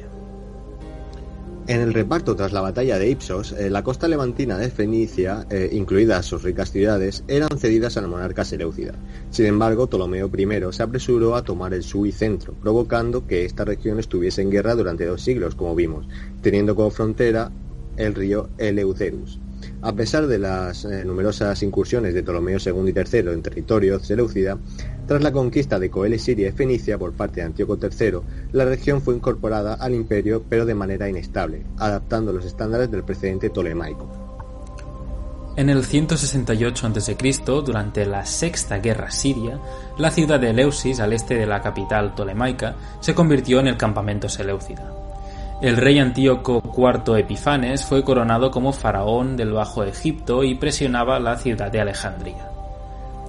En 1.66 1.80
el 1.80 1.94
reparto 1.94 2.36
tras 2.36 2.52
la 2.52 2.60
batalla 2.60 3.00
de 3.00 3.10
Ipsos, 3.10 3.54
eh, 3.54 3.70
la 3.70 3.84
costa 3.84 4.10
levantina 4.10 4.58
de 4.58 4.70
Fenicia, 4.70 5.48
eh, 5.50 5.70
incluidas 5.72 6.26
sus 6.26 6.44
ricas 6.44 6.72
ciudades, 6.72 7.24
eran 7.30 7.58
cedidas 7.58 7.96
al 7.96 8.10
monarca 8.10 8.44
seleucida. 8.44 8.96
Sin 9.30 9.46
embargo, 9.46 9.88
Ptolomeo 9.88 10.30
I 10.38 10.74
se 10.74 10.84
apresuró 10.84 11.36
a 11.36 11.44
tomar 11.44 11.74
el 11.74 11.86
y 12.06 12.12
centro, 12.12 12.54
provocando 12.62 13.26
que 13.28 13.46
esta 13.46 13.64
región 13.64 13.98
estuviese 13.98 14.42
en 14.42 14.52
guerra 14.52 14.76
durante 14.76 15.06
dos 15.06 15.22
siglos, 15.22 15.56
como 15.56 15.74
vimos, 15.74 16.06
teniendo 16.42 16.76
como 16.76 16.92
frontera 16.92 17.50
el 17.96 18.14
río 18.14 18.50
Eleuterus. 18.58 19.40
A 19.84 19.92
pesar 19.92 20.28
de 20.28 20.40
las 20.40 20.86
eh, 20.86 21.04
numerosas 21.04 21.62
incursiones 21.62 22.14
de 22.14 22.24
Ptolomeo 22.24 22.58
II 22.58 22.90
y 22.90 22.98
III 22.98 23.34
en 23.34 23.42
territorio 23.42 24.00
seleucida, 24.00 24.58
tras 25.06 25.22
la 25.22 25.34
conquista 25.34 25.78
de 25.78 25.90
Coele, 25.90 26.18
Siria 26.20 26.48
y 26.48 26.52
Fenicia 26.54 26.98
por 26.98 27.12
parte 27.12 27.42
de 27.42 27.48
Antíoco 27.48 27.78
III, 27.78 28.20
la 28.54 28.64
región 28.64 29.02
fue 29.02 29.16
incorporada 29.16 29.74
al 29.74 29.94
imperio 29.94 30.42
pero 30.48 30.66
de 30.66 30.74
manera 30.74 31.10
inestable, 31.10 31.66
adaptando 31.78 32.32
los 32.32 32.46
estándares 32.46 32.90
del 32.92 33.04
precedente 33.04 33.50
tolemaico. 33.50 34.08
En 35.58 35.70
el 35.70 35.84
168 35.84 36.88
a.C., 36.88 37.18
durante 37.66 38.06
la 38.06 38.26
Sexta 38.26 38.78
Guerra 38.80 39.12
Siria, 39.12 39.60
la 39.98 40.12
ciudad 40.12 40.40
de 40.40 40.52
Eleusis, 40.52 41.02
al 41.02 41.12
este 41.12 41.36
de 41.36 41.46
la 41.46 41.62
capital 41.62 42.16
tolemaica, 42.16 42.76
se 43.02 43.14
convirtió 43.14 43.60
en 43.60 43.68
el 43.68 43.78
campamento 43.78 44.30
seleucida. 44.30 45.13
El 45.64 45.78
rey 45.78 45.98
Antíoco 45.98 46.62
IV 46.76 47.20
Epifanes 47.20 47.86
fue 47.86 48.04
coronado 48.04 48.52
como 48.52 48.74
faraón 48.74 49.38
del 49.38 49.54
Bajo 49.54 49.86
Egipto 49.86 50.44
y 50.44 50.56
presionaba 50.56 51.22
la 51.22 51.38
ciudad 51.38 51.72
de 51.72 51.80
Alejandría. 51.80 52.50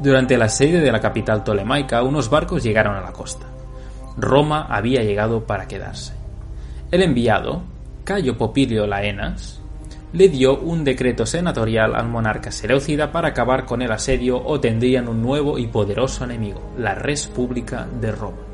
Durante 0.00 0.34
el 0.34 0.42
asedio 0.42 0.80
de 0.80 0.90
la 0.90 0.98
capital 0.98 1.44
tolemaica, 1.44 2.02
unos 2.02 2.28
barcos 2.28 2.64
llegaron 2.64 2.96
a 2.96 3.00
la 3.02 3.12
costa. 3.12 3.46
Roma 4.16 4.66
había 4.68 5.04
llegado 5.04 5.44
para 5.44 5.68
quedarse. 5.68 6.12
El 6.90 7.02
enviado, 7.02 7.62
Cayo 8.02 8.36
Popilio 8.36 8.84
Laenas, 8.88 9.60
le 10.12 10.28
dio 10.28 10.58
un 10.58 10.82
decreto 10.82 11.26
senatorial 11.26 11.94
al 11.94 12.08
monarca 12.08 12.50
Seleucida 12.50 13.12
para 13.12 13.28
acabar 13.28 13.64
con 13.64 13.80
el 13.80 13.92
asedio 13.92 14.44
o 14.44 14.58
tendrían 14.58 15.06
un 15.06 15.22
nuevo 15.22 15.56
y 15.56 15.68
poderoso 15.68 16.24
enemigo, 16.24 16.72
la 16.78 16.96
Res 16.96 17.28
Pública 17.28 17.86
de 18.00 18.10
Roma. 18.10 18.53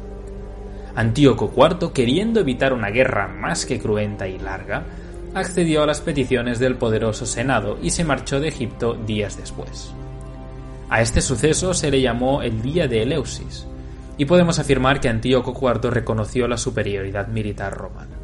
Antíoco 1.00 1.50
IV, 1.56 1.94
queriendo 1.94 2.40
evitar 2.40 2.74
una 2.74 2.90
guerra 2.90 3.26
más 3.26 3.64
que 3.64 3.78
cruenta 3.78 4.28
y 4.28 4.38
larga, 4.38 4.84
accedió 5.34 5.82
a 5.82 5.86
las 5.86 6.02
peticiones 6.02 6.58
del 6.58 6.76
poderoso 6.76 7.24
Senado 7.24 7.78
y 7.80 7.88
se 7.88 8.04
marchó 8.04 8.38
de 8.38 8.48
Egipto 8.48 8.98
días 9.06 9.38
después. 9.38 9.94
A 10.90 11.00
este 11.00 11.22
suceso 11.22 11.72
se 11.72 11.90
le 11.90 12.02
llamó 12.02 12.42
el 12.42 12.60
Día 12.60 12.86
de 12.86 13.02
Eleusis, 13.02 13.66
y 14.18 14.26
podemos 14.26 14.58
afirmar 14.58 15.00
que 15.00 15.08
Antíoco 15.08 15.58
IV 15.58 15.90
reconoció 15.90 16.46
la 16.46 16.58
superioridad 16.58 17.28
militar 17.28 17.72
romana. 17.72 18.18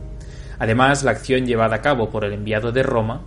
Además, 0.59 1.03
la 1.03 1.13
acción 1.13 1.47
llevada 1.47 1.77
a 1.77 1.81
cabo 1.81 2.11
por 2.11 2.27
el 2.27 2.35
enviado 2.35 2.73
de 2.73 2.83
Roma, 2.83 3.23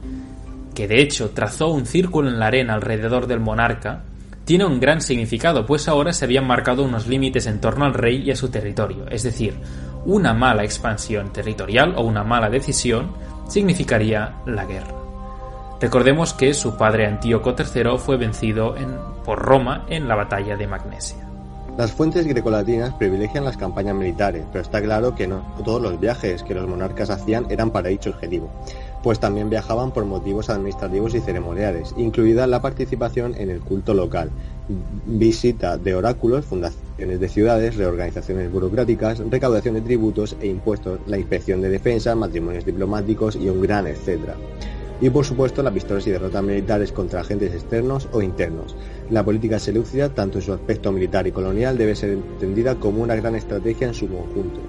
que 0.75 0.88
de 0.88 1.01
hecho 1.01 1.32
trazó 1.32 1.70
un 1.70 1.88
círculo 1.88 2.29
en 2.29 2.38
la 2.38 2.46
arena 2.46 2.75
alrededor 2.75 3.25
del 3.25 3.39
monarca, 3.39 4.03
tiene 4.50 4.65
un 4.65 4.79
gran 4.79 5.00
significado, 5.00 5.68
pues 5.68 5.88
ahora 5.88 6.12
se 6.12 6.25
habían 6.25 6.48
marcado 6.48 6.84
unos 6.84 7.06
límites 7.06 7.46
en 7.46 7.62
torno 7.62 7.86
al 7.86 7.94
rey 7.94 8.24
y 8.24 8.32
a 8.32 8.36
su 8.36 8.50
territorio, 8.50 9.06
es 9.08 9.22
decir, 9.22 9.60
una 10.06 10.34
mala 10.34 10.63
expansión 10.63 11.32
territorial 11.32 11.94
o 11.96 12.01
una 12.01 12.24
mala 12.24 12.50
decisión 12.50 13.12
significaría 13.48 14.38
la 14.48 14.65
guerra. 14.65 14.96
Recordemos 15.79 16.34
que 16.34 16.56
su 16.56 16.75
padre 16.77 17.06
Antíoco 17.06 17.53
III 17.56 18.00
fue 18.00 18.18
vencido 18.18 18.74
por 19.24 19.38
Roma 19.38 19.86
en 19.88 20.08
la 20.08 20.15
batalla 20.15 20.58
de 20.58 20.65
Magnesia. 20.65 21.29
Las 21.77 21.91
fuentes 21.91 22.25
grecolatinas 22.25 22.96
privilegian 22.96 23.46
las 23.46 23.56
campañas 23.56 23.94
militares, 23.94 24.46
pero 24.51 24.63
está 24.63 24.82
claro 24.82 25.13
que 25.13 25.27
no 25.27 25.44
todos 25.63 25.79
los 25.79 26.00
viajes 26.00 26.41
que 26.41 26.56
los 26.56 26.68
monarcas 26.68 27.12
hacían 27.12 27.46
eran 27.51 27.70
para 27.70 27.89
dicho 27.89 28.10
objetivo 28.10 28.50
pues 29.03 29.20
también 29.20 29.50
viajaban 29.50 29.91
por 29.91 30.06
motivos 30.06 30.50
administrativos 30.50 31.15
y 31.15 31.22
ceremoniales, 31.22 31.94
incluida 31.98 32.48
la 32.48 32.62
participación 32.62 33.36
en 33.36 33.50
el 33.50 33.62
culto 33.62 33.94
local, 33.94 34.29
visita 35.06 35.77
de 35.77 35.96
oráculos, 35.96 36.46
fundaciones 36.46 37.20
de 37.20 37.29
ciudades, 37.29 37.75
reorganizaciones 37.75 38.51
burocráticas, 38.51 39.20
recaudación 39.29 39.75
de 39.75 39.82
tributos 39.82 40.36
e 40.41 40.48
impuestos, 40.48 41.00
la 41.08 41.18
inspección 41.18 41.62
de 41.62 41.70
defensa, 41.70 42.15
matrimonios 42.15 42.65
diplomáticos 42.65 43.36
y 43.36 43.50
un 43.50 43.62
gran 43.62 43.88
etcétera. 43.88 44.36
Y 45.01 45.10
por 45.10 45.24
supuesto 45.24 45.63
las 45.63 45.74
victorias 45.74 46.06
y 46.08 46.12
derrotas 46.12 46.44
militares 46.44 46.91
contra 46.91 47.22
agentes 47.22 47.53
externos 47.53 48.10
o 48.12 48.22
internos. 48.22 48.75
La 49.10 49.24
política 49.24 49.58
seleucida, 49.58 50.10
tanto 50.10 50.39
en 50.39 50.44
su 50.44 50.51
aspecto 50.51 50.91
militar 50.91 51.25
y 51.25 51.32
colonial, 51.32 51.77
debe 51.77 51.96
ser 51.96 52.12
entendida 52.12 52.75
como 52.75 53.01
una 53.01 53.15
gran 53.15 53.36
estrategia 53.36 53.88
en 53.88 53.94
su 53.94 54.10
conjunto. 54.10 54.60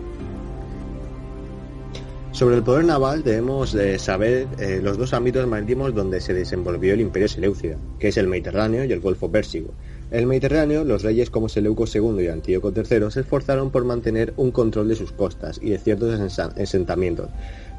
Sobre 2.40 2.56
el 2.56 2.62
poder 2.62 2.86
naval 2.86 3.22
debemos 3.22 3.76
saber 3.98 4.48
eh, 4.58 4.80
los 4.82 4.96
dos 4.96 5.12
ámbitos 5.12 5.46
marítimos 5.46 5.94
donde 5.94 6.22
se 6.22 6.32
desenvolvió 6.32 6.94
el 6.94 7.02
imperio 7.02 7.28
seleucida, 7.28 7.76
que 7.98 8.08
es 8.08 8.16
el 8.16 8.28
Mediterráneo 8.28 8.82
y 8.82 8.90
el 8.90 9.00
Golfo 9.00 9.30
Pérsico. 9.30 9.74
En 10.10 10.20
el 10.20 10.26
Mediterráneo, 10.26 10.82
los 10.82 11.02
reyes 11.02 11.28
como 11.28 11.50
Seleuco 11.50 11.84
II 11.84 12.24
y 12.24 12.28
Antíoco 12.28 12.72
III 12.74 13.10
se 13.10 13.20
esforzaron 13.20 13.70
por 13.70 13.84
mantener 13.84 14.32
un 14.38 14.52
control 14.52 14.88
de 14.88 14.96
sus 14.96 15.12
costas 15.12 15.60
y 15.62 15.68
de 15.68 15.76
ciertos 15.76 16.18
asentamientos, 16.18 17.28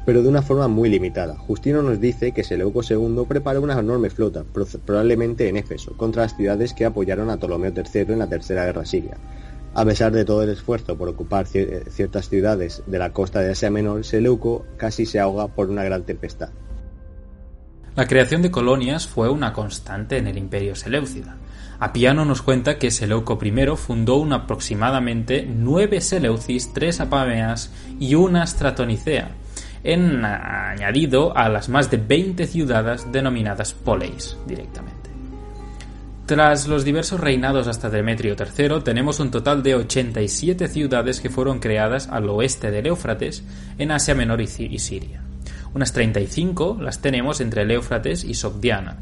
pero 0.06 0.22
de 0.22 0.28
una 0.28 0.42
forma 0.42 0.68
muy 0.68 0.88
limitada. 0.88 1.36
Justino 1.36 1.82
nos 1.82 2.00
dice 2.00 2.30
que 2.30 2.44
Seleuco 2.44 2.82
II 2.88 3.24
preparó 3.28 3.62
una 3.62 3.76
enorme 3.76 4.10
flota, 4.10 4.44
probablemente 4.86 5.48
en 5.48 5.56
Éfeso, 5.56 5.96
contra 5.96 6.22
las 6.22 6.36
ciudades 6.36 6.72
que 6.72 6.84
apoyaron 6.84 7.30
a 7.30 7.36
Ptolomeo 7.36 7.72
III 7.74 8.12
en 8.12 8.20
la 8.20 8.28
Tercera 8.28 8.64
Guerra 8.64 8.84
Siria. 8.84 9.16
A 9.74 9.84
pesar 9.84 10.12
de 10.12 10.24
todo 10.24 10.42
el 10.42 10.50
esfuerzo 10.50 10.96
por 10.98 11.08
ocupar 11.08 11.46
eh, 11.54 11.84
ciertas 11.88 12.28
ciudades 12.28 12.82
de 12.86 12.98
la 12.98 13.12
costa 13.12 13.40
de 13.40 13.52
Asia 13.52 13.70
Menor, 13.70 14.04
Seleuco 14.04 14.66
casi 14.76 15.06
se 15.06 15.18
ahoga 15.18 15.48
por 15.48 15.70
una 15.70 15.82
gran 15.82 16.04
tempestad. 16.04 16.50
La 17.96 18.06
creación 18.06 18.42
de 18.42 18.50
colonias 18.50 19.06
fue 19.06 19.28
una 19.28 19.52
constante 19.52 20.16
en 20.18 20.26
el 20.26 20.38
imperio 20.38 20.74
seleucida. 20.74 21.36
Apiano 21.78 22.24
nos 22.24 22.42
cuenta 22.42 22.78
que 22.78 22.90
Seleuco 22.90 23.38
I 23.42 23.76
fundó 23.76 24.16
un 24.16 24.32
aproximadamente 24.32 25.46
nueve 25.46 26.00
Seleucis, 26.00 26.72
tres 26.72 27.00
Apameas 27.00 27.72
y 27.98 28.14
una 28.14 28.46
Stratonicea, 28.46 29.32
añadido 29.84 31.36
a 31.36 31.48
las 31.48 31.68
más 31.68 31.90
de 31.90 31.96
20 31.96 32.46
ciudades 32.46 33.10
denominadas 33.10 33.74
Poleis 33.74 34.36
directamente. 34.46 35.01
Tras 36.26 36.68
los 36.68 36.84
diversos 36.84 37.18
reinados 37.18 37.66
hasta 37.66 37.90
Demetrio 37.90 38.36
III, 38.38 38.82
tenemos 38.84 39.18
un 39.18 39.32
total 39.32 39.64
de 39.64 39.74
87 39.74 40.68
ciudades 40.68 41.20
que 41.20 41.30
fueron 41.30 41.58
creadas 41.58 42.08
al 42.08 42.28
oeste 42.28 42.70
del 42.70 42.86
Éufrates, 42.86 43.42
en 43.76 43.90
Asia 43.90 44.14
Menor 44.14 44.40
y 44.40 44.46
Siria. 44.46 45.20
Unas 45.74 45.92
35 45.92 46.78
las 46.80 47.00
tenemos 47.00 47.40
entre 47.40 47.62
el 47.62 47.72
Éufrates 47.72 48.22
y 48.22 48.34
Sogdiana. 48.34 48.98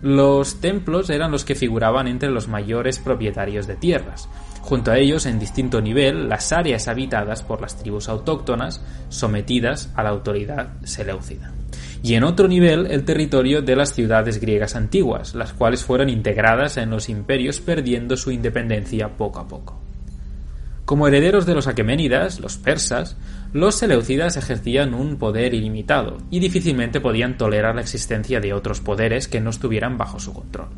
Los 0.00 0.60
templos 0.60 1.10
eran 1.10 1.32
los 1.32 1.44
que 1.44 1.54
figuraban 1.54 2.08
entre 2.08 2.30
los 2.30 2.48
mayores 2.48 2.98
propietarios 2.98 3.66
de 3.66 3.76
tierras. 3.76 4.28
Junto 4.62 4.90
a 4.90 4.98
ellos, 4.98 5.26
en 5.26 5.38
distinto 5.38 5.82
nivel, 5.82 6.30
las 6.30 6.52
áreas 6.52 6.88
habitadas 6.88 7.42
por 7.42 7.60
las 7.60 7.76
tribus 7.76 8.08
autóctonas 8.08 8.80
sometidas 9.10 9.90
a 9.96 10.02
la 10.02 10.10
autoridad 10.10 10.68
seleucida 10.84 11.52
y 12.02 12.14
en 12.14 12.24
otro 12.24 12.48
nivel 12.48 12.86
el 12.90 13.04
territorio 13.04 13.62
de 13.62 13.76
las 13.76 13.92
ciudades 13.92 14.40
griegas 14.40 14.76
antiguas, 14.76 15.34
las 15.34 15.52
cuales 15.52 15.84
fueron 15.84 16.08
integradas 16.08 16.76
en 16.76 16.90
los 16.90 17.08
imperios 17.08 17.60
perdiendo 17.60 18.16
su 18.16 18.30
independencia 18.30 19.16
poco 19.16 19.40
a 19.40 19.48
poco. 19.48 19.80
Como 20.84 21.06
herederos 21.06 21.44
de 21.44 21.54
los 21.54 21.66
aqueménidas, 21.66 22.40
los 22.40 22.56
persas, 22.56 23.16
los 23.52 23.74
seleucidas 23.74 24.36
ejercían 24.36 24.94
un 24.94 25.18
poder 25.18 25.52
ilimitado 25.52 26.18
y 26.30 26.40
difícilmente 26.40 27.00
podían 27.00 27.36
tolerar 27.36 27.74
la 27.74 27.82
existencia 27.82 28.40
de 28.40 28.54
otros 28.54 28.80
poderes 28.80 29.28
que 29.28 29.40
no 29.40 29.50
estuvieran 29.50 29.98
bajo 29.98 30.18
su 30.18 30.32
control. 30.32 30.68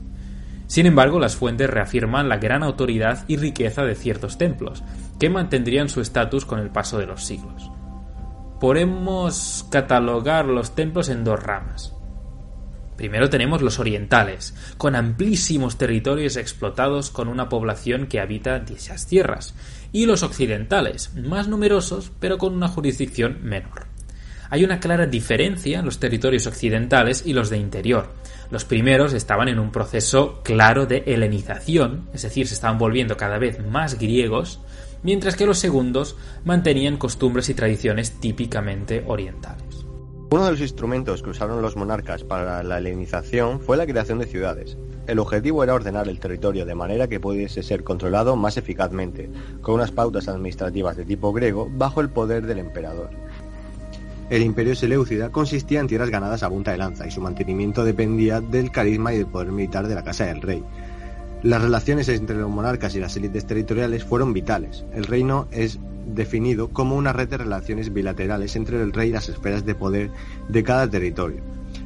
Sin 0.67 0.87
embargo, 0.87 1.21
las 1.21 1.37
fuentes 1.37 1.71
reafirman 1.71 2.29
la 2.29 2.39
gran 2.39 2.63
autoridad 2.63 3.25
y 3.29 3.37
riqueza 3.37 3.85
de 3.85 3.95
ciertos 3.95 4.39
templos, 4.39 4.83
que 5.19 5.31
mantendrían 5.31 5.89
su 5.89 6.01
estatus 6.01 6.45
con 6.45 6.59
el 6.59 6.71
paso 6.71 6.99
de 6.99 7.07
los 7.07 7.25
siglos 7.25 7.71
podemos 8.61 9.67
catalogar 9.71 10.45
los 10.45 10.75
templos 10.75 11.09
en 11.09 11.25
dos 11.25 11.43
ramas. 11.43 11.95
Primero 12.97 13.31
tenemos 13.31 13.63
los 13.63 13.79
orientales, 13.79 14.55
con 14.77 14.95
amplísimos 14.95 15.79
territorios 15.79 16.37
explotados 16.37 17.11
con 17.11 17.29
una 17.29 17.49
población 17.49 18.07
que 18.07 18.21
habita 18.21 18.59
dichas 18.59 19.07
tierras, 19.07 19.55
y 19.91 20.05
los 20.05 20.23
occidentales, 20.23 21.15
más 21.15 21.49
numerosos 21.49 22.13
pero 22.21 22.37
con 22.37 22.55
una 22.55 22.69
jurisdicción 22.69 23.39
menor. 23.43 23.87
Hay 24.51 24.65
una 24.65 24.81
clara 24.81 25.07
diferencia 25.07 25.79
en 25.79 25.87
los 25.87 25.99
territorios 25.99 26.47
occidentales 26.47 27.23
y 27.25 27.33
los 27.33 27.49
de 27.49 27.57
interior. 27.57 28.13
Los 28.51 28.67
primeros 28.67 29.15
estaban 29.15 29.49
en 29.49 29.61
un 29.61 29.71
proceso 29.71 30.43
claro 30.43 30.85
de 30.85 31.05
helenización, 31.07 32.09
es 32.13 32.23
decir, 32.23 32.49
se 32.49 32.55
estaban 32.55 32.77
volviendo 32.77 33.17
cada 33.17 33.39
vez 33.39 33.65
más 33.65 33.99
griegos, 33.99 34.61
mientras 35.03 35.37
que 35.37 35.47
los 35.47 35.59
segundos 35.59 36.17
mantenían 36.45 36.97
costumbres 36.97 37.49
y 37.49 37.55
tradiciones 37.55 38.13
típicamente 38.13 39.05
orientales. 39.07 39.87
Uno 40.33 40.45
de 40.45 40.53
los 40.53 40.61
instrumentos 40.61 41.23
que 41.23 41.31
usaron 41.31 41.61
los 41.61 41.77
monarcas 41.77 42.23
para 42.23 42.63
la 42.63 42.79
helenización 42.79 43.61
fue 43.61 43.77
la 43.77 43.87
creación 43.87 44.21
de 44.21 44.27
ciudades. 44.27 44.77
El 45.09 45.19
objetivo 45.19 45.65
era 45.65 45.75
ordenar 45.75 46.09
el 46.09 46.21
territorio 46.21 46.65
de 46.65 46.77
manera 46.77 47.09
que 47.09 47.19
pudiese 47.19 47.65
ser 47.65 47.83
controlado 47.83 48.37
más 48.37 48.57
eficazmente, 48.57 49.29
con 49.61 49.75
unas 49.75 49.91
pautas 49.91 50.29
administrativas 50.29 50.97
de 50.97 51.05
tipo 51.05 51.33
griego 51.33 51.69
bajo 51.73 52.01
el 52.01 52.11
poder 52.11 52.47
del 52.47 52.61
emperador. 52.61 53.11
El 54.31 54.43
imperio 54.43 54.77
seleucida 54.77 55.31
consistía 55.31 55.81
en 55.81 55.89
tierras 55.89 56.11
ganadas 56.11 56.45
a 56.45 56.49
punta 56.49 56.71
de 56.71 56.79
lanza 56.79 57.05
y 57.05 57.11
su 57.11 57.21
mantenimiento 57.21 57.85
dependía 57.85 58.41
del 58.41 58.71
carisma 58.71 59.13
y 59.13 59.19
del 59.19 59.27
poder 59.27 59.51
militar 59.51 59.89
de 59.89 59.97
la 59.97 60.05
casa 60.05 60.27
del 60.27 60.41
rey, 60.41 60.63
las 61.43 61.63
relaciones 61.63 62.09
entre 62.09 62.37
los 62.37 62.51
monarcas 62.51 62.95
y 62.95 63.01
las 63.01 63.17
élites 63.17 63.47
territoriales 63.47 64.05
fueron 64.05 64.33
vitales. 64.33 64.85
El 64.93 65.05
reino 65.05 65.49
es 65.51 65.79
definido 66.07 66.69
como 66.69 66.97
una 66.97 67.13
red 67.13 67.29
de 67.29 67.39
relaciones 67.39 67.93
bilaterales 67.93 68.57
entre 68.57 68.83
el 68.83 68.93
rey 68.93 69.09
y 69.09 69.13
las 69.13 69.29
esferas 69.29 69.65
de 69.65 69.75
poder 69.75 70.11
de 70.49 70.63
cada 70.63 70.89
territorio. 70.91 71.43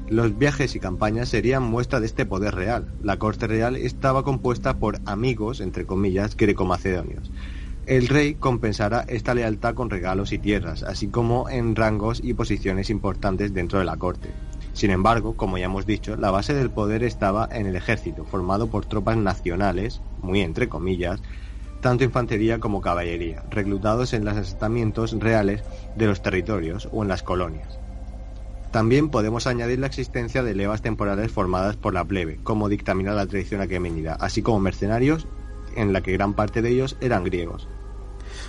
Los 0.09 0.37
viajes 0.37 0.75
y 0.75 0.81
campañas 0.81 1.29
serían 1.29 1.63
muestra 1.63 2.01
de 2.01 2.07
este 2.07 2.27
poder 2.27 2.55
real. 2.55 2.87
La 3.03 3.19
corte 3.19 3.47
real 3.47 3.77
estaba 3.77 4.23
compuesta 4.23 4.79
por 4.79 4.99
amigos, 5.07 5.61
entre 5.61 5.87
comillas, 5.87 6.37
greco-macedonios. 6.37 7.31
El 7.87 8.09
rey 8.09 8.35
compensará 8.35 9.05
esta 9.09 9.35
lealtad 9.35 9.75
con 9.75 9.91
regalos 9.91 10.33
y 10.33 10.39
tierras, 10.39 10.83
así 10.83 11.09
como 11.09 11.51
en 11.51 11.77
rangos 11.77 12.21
y 12.25 12.33
posiciones 12.35 12.89
importantes 12.89 13.53
dentro 13.53 13.79
de 13.79 13.85
la 13.85 13.99
corte. 13.99 14.31
Sin 14.75 14.91
embargo, 14.91 15.37
como 15.37 15.57
ya 15.57 15.67
hemos 15.67 15.87
dicho, 15.87 16.17
la 16.17 16.33
base 16.33 16.53
del 16.53 16.69
poder 16.69 17.05
estaba 17.05 17.49
en 17.51 17.67
el 17.67 17.77
ejército, 17.77 18.25
formado 18.25 18.67
por 18.67 18.85
tropas 18.85 19.17
nacionales, 19.17 20.03
muy 20.21 20.41
entre 20.41 20.69
comillas, 20.69 21.23
tanto 21.81 22.03
infantería 22.03 22.59
como 22.59 22.81
caballería, 22.81 23.45
reclutados 23.51 24.13
en 24.15 24.25
los 24.25 24.37
asentamientos 24.37 25.13
reales 25.13 25.63
de 25.97 26.07
los 26.07 26.23
territorios 26.23 26.89
o 26.93 27.03
en 27.03 27.09
las 27.09 27.23
colonias. 27.23 27.79
También 28.73 29.11
podemos 29.11 29.47
añadir 29.47 29.79
la 29.79 29.87
existencia 29.87 30.43
de 30.43 30.55
levas 30.55 30.83
temporales 30.83 31.31
formadas 31.31 31.77
por 31.77 31.95
la 31.95 32.05
plebe, 32.05 32.41
como 32.43 32.69
dictamina 32.69 33.13
la 33.13 33.27
tradición 33.27 33.61
aqueménida, 33.61 34.15
así 34.19 34.43
como 34.43 34.59
mercenarios, 34.59 35.29
en 35.77 35.93
la 35.93 36.01
que 36.01 36.13
gran 36.13 36.35
parte 36.35 36.63
de 36.63 36.71
ellos 36.71 36.97
eran 37.01 37.23
griegos. 37.23 37.69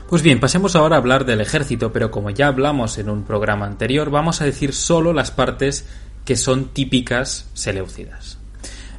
Pues 0.10 0.22
bien, 0.22 0.40
pasemos 0.40 0.76
ahora 0.76 0.96
a 0.96 1.00
hablar 1.00 1.26
del 1.26 1.42
ejército, 1.42 1.92
pero 1.92 2.10
como 2.10 2.32
ya 2.32 2.48
hablamos 2.48 2.98
en 2.98 3.10
un 3.10 3.24
programa 3.24 3.66
anterior, 3.66 4.10
vamos 4.10 4.42
a 4.42 4.46
decir 4.46 4.74
solo 4.74 5.14
las 5.14 5.30
partes 5.32 5.86
que 6.26 6.36
son 6.36 6.70
típicas 6.70 7.50
seleucidas. 7.54 8.38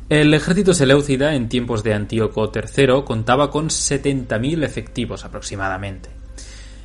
El 0.08 0.32
ejército 0.34 0.72
seleucida 0.72 1.34
en 1.34 1.48
tiempos 1.48 1.82
de 1.82 1.92
Antíoco 1.92 2.52
III 2.54 3.02
contaba 3.04 3.50
con 3.50 3.68
70.000 3.68 4.62
efectivos 4.62 5.24
aproximadamente. 5.24 6.10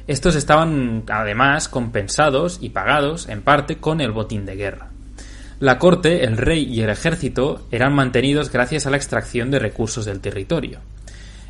Estos 0.07 0.35
estaban 0.35 1.03
además 1.07 1.69
compensados 1.69 2.57
y 2.59 2.69
pagados 2.69 3.29
en 3.29 3.43
parte 3.43 3.77
con 3.77 4.01
el 4.01 4.11
botín 4.11 4.45
de 4.45 4.55
guerra. 4.55 4.89
La 5.59 5.77
corte, 5.77 6.25
el 6.25 6.37
rey 6.37 6.63
y 6.63 6.81
el 6.81 6.89
ejército 6.89 7.67
eran 7.69 7.93
mantenidos 7.93 8.51
gracias 8.51 8.87
a 8.87 8.89
la 8.89 8.97
extracción 8.97 9.51
de 9.51 9.59
recursos 9.59 10.05
del 10.05 10.19
territorio. 10.19 10.79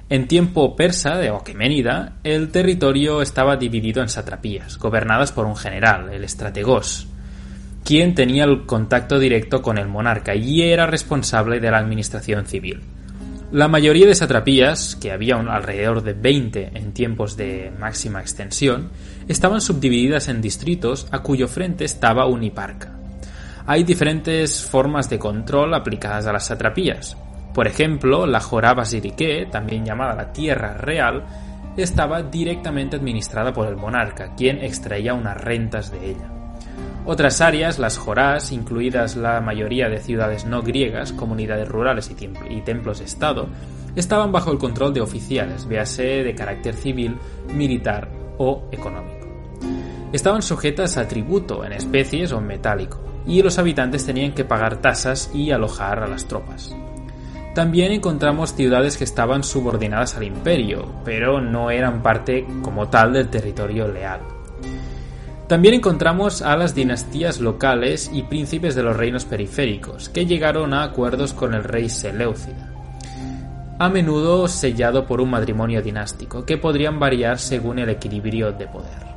En 0.09 0.27
tiempo 0.27 0.75
persa 0.75 1.15
de 1.15 1.31
Oqueménida, 1.31 2.17
el 2.25 2.51
territorio 2.51 3.21
estaba 3.21 3.55
dividido 3.55 4.01
en 4.01 4.09
satrapías, 4.09 4.77
gobernadas 4.77 5.31
por 5.31 5.45
un 5.45 5.55
general, 5.55 6.11
el 6.11 6.25
estrategos, 6.25 7.07
quien 7.83 8.15
tenía 8.15 8.43
el 8.43 8.65
contacto 8.65 9.19
directo 9.19 9.61
con 9.61 9.77
el 9.77 9.87
monarca 9.87 10.35
y 10.35 10.61
era 10.61 10.85
responsable 10.87 11.59
de 11.59 11.71
la 11.71 11.79
administración 11.79 12.45
civil. 12.45 12.81
La 13.51 13.67
mayoría 13.67 14.07
de 14.07 14.15
satrapías, 14.15 14.95
que 14.95 15.11
había 15.11 15.35
alrededor 15.35 16.03
de 16.03 16.13
20 16.13 16.71
en 16.73 16.93
tiempos 16.93 17.35
de 17.35 17.69
máxima 17.77 18.21
extensión, 18.21 18.91
estaban 19.27 19.59
subdivididas 19.59 20.29
en 20.29 20.41
distritos 20.41 21.07
a 21.11 21.19
cuyo 21.19 21.49
frente 21.49 21.83
estaba 21.83 22.27
un 22.27 22.43
hiparca. 22.43 22.95
Hay 23.65 23.83
diferentes 23.83 24.63
formas 24.63 25.09
de 25.09 25.19
control 25.19 25.73
aplicadas 25.73 26.27
a 26.27 26.33
las 26.33 26.45
satrapías. 26.47 27.17
Por 27.53 27.67
ejemplo, 27.67 28.25
la 28.25 28.39
Jorá 28.39 28.73
Basirique, 28.73 29.47
también 29.51 29.85
llamada 29.85 30.15
la 30.15 30.31
Tierra 30.31 30.75
Real, 30.75 31.25
estaba 31.75 32.23
directamente 32.23 32.95
administrada 32.95 33.51
por 33.51 33.67
el 33.67 33.75
monarca, 33.75 34.33
quien 34.35 34.63
extraía 34.63 35.13
unas 35.13 35.35
rentas 35.35 35.91
de 35.91 36.11
ella. 36.11 36.31
Otras 37.05 37.41
áreas, 37.41 37.79
las 37.79 37.97
jorás, 37.97 38.51
incluidas 38.51 39.15
la 39.15 39.41
mayoría 39.41 39.89
de 39.89 39.99
ciudades 39.99 40.45
no 40.45 40.61
griegas, 40.61 41.13
comunidades 41.13 41.67
rurales 41.67 42.11
y, 42.49 42.61
templos-estado, 42.61 43.47
estaban 43.95 44.31
bajo 44.31 44.51
el 44.51 44.59
control 44.59 44.93
de 44.93 45.01
oficiales, 45.01 45.67
véase 45.67 46.23
de 46.23 46.35
carácter 46.35 46.75
civil, 46.75 47.17
militar 47.53 48.09
o 48.37 48.67
económico. 48.71 49.27
Estaban 50.13 50.43
sujetas 50.43 50.97
a 50.97 51.07
tributo 51.07 51.65
en 51.65 51.73
especies 51.73 52.31
o 52.33 52.37
en 52.37 52.47
metálico, 52.47 53.01
y 53.25 53.41
los 53.41 53.57
habitantes 53.57 54.05
tenían 54.05 54.33
que 54.33 54.45
pagar 54.45 54.77
tasas 54.77 55.31
y 55.33 55.51
alojar 55.51 56.03
a 56.03 56.07
las 56.07 56.27
tropas. 56.27 56.75
También 57.55 57.91
encontramos 57.91 58.53
ciudades 58.53 58.97
que 58.97 59.03
estaban 59.03 59.43
subordinadas 59.43 60.15
al 60.15 60.23
imperio, 60.23 60.85
pero 61.03 61.41
no 61.41 61.69
eran 61.71 62.01
parte 62.01 62.45
como 62.61 62.89
tal 62.89 63.13
del 63.13 63.29
territorio 63.29 63.87
leal. 63.87 64.21
También 65.51 65.73
encontramos 65.73 66.41
a 66.41 66.55
las 66.55 66.75
dinastías 66.75 67.41
locales 67.41 68.09
y 68.13 68.23
príncipes 68.23 68.73
de 68.73 68.83
los 68.83 68.95
reinos 68.95 69.25
periféricos, 69.25 70.07
que 70.07 70.25
llegaron 70.25 70.73
a 70.73 70.81
acuerdos 70.81 71.33
con 71.33 71.53
el 71.53 71.65
rey 71.65 71.89
Seleucida, 71.89 72.71
a 73.77 73.89
menudo 73.89 74.47
sellado 74.47 75.05
por 75.05 75.19
un 75.19 75.29
matrimonio 75.29 75.81
dinástico, 75.81 76.45
que 76.45 76.57
podrían 76.57 77.01
variar 77.01 77.37
según 77.37 77.79
el 77.79 77.89
equilibrio 77.89 78.53
de 78.53 78.67
poder. 78.67 79.11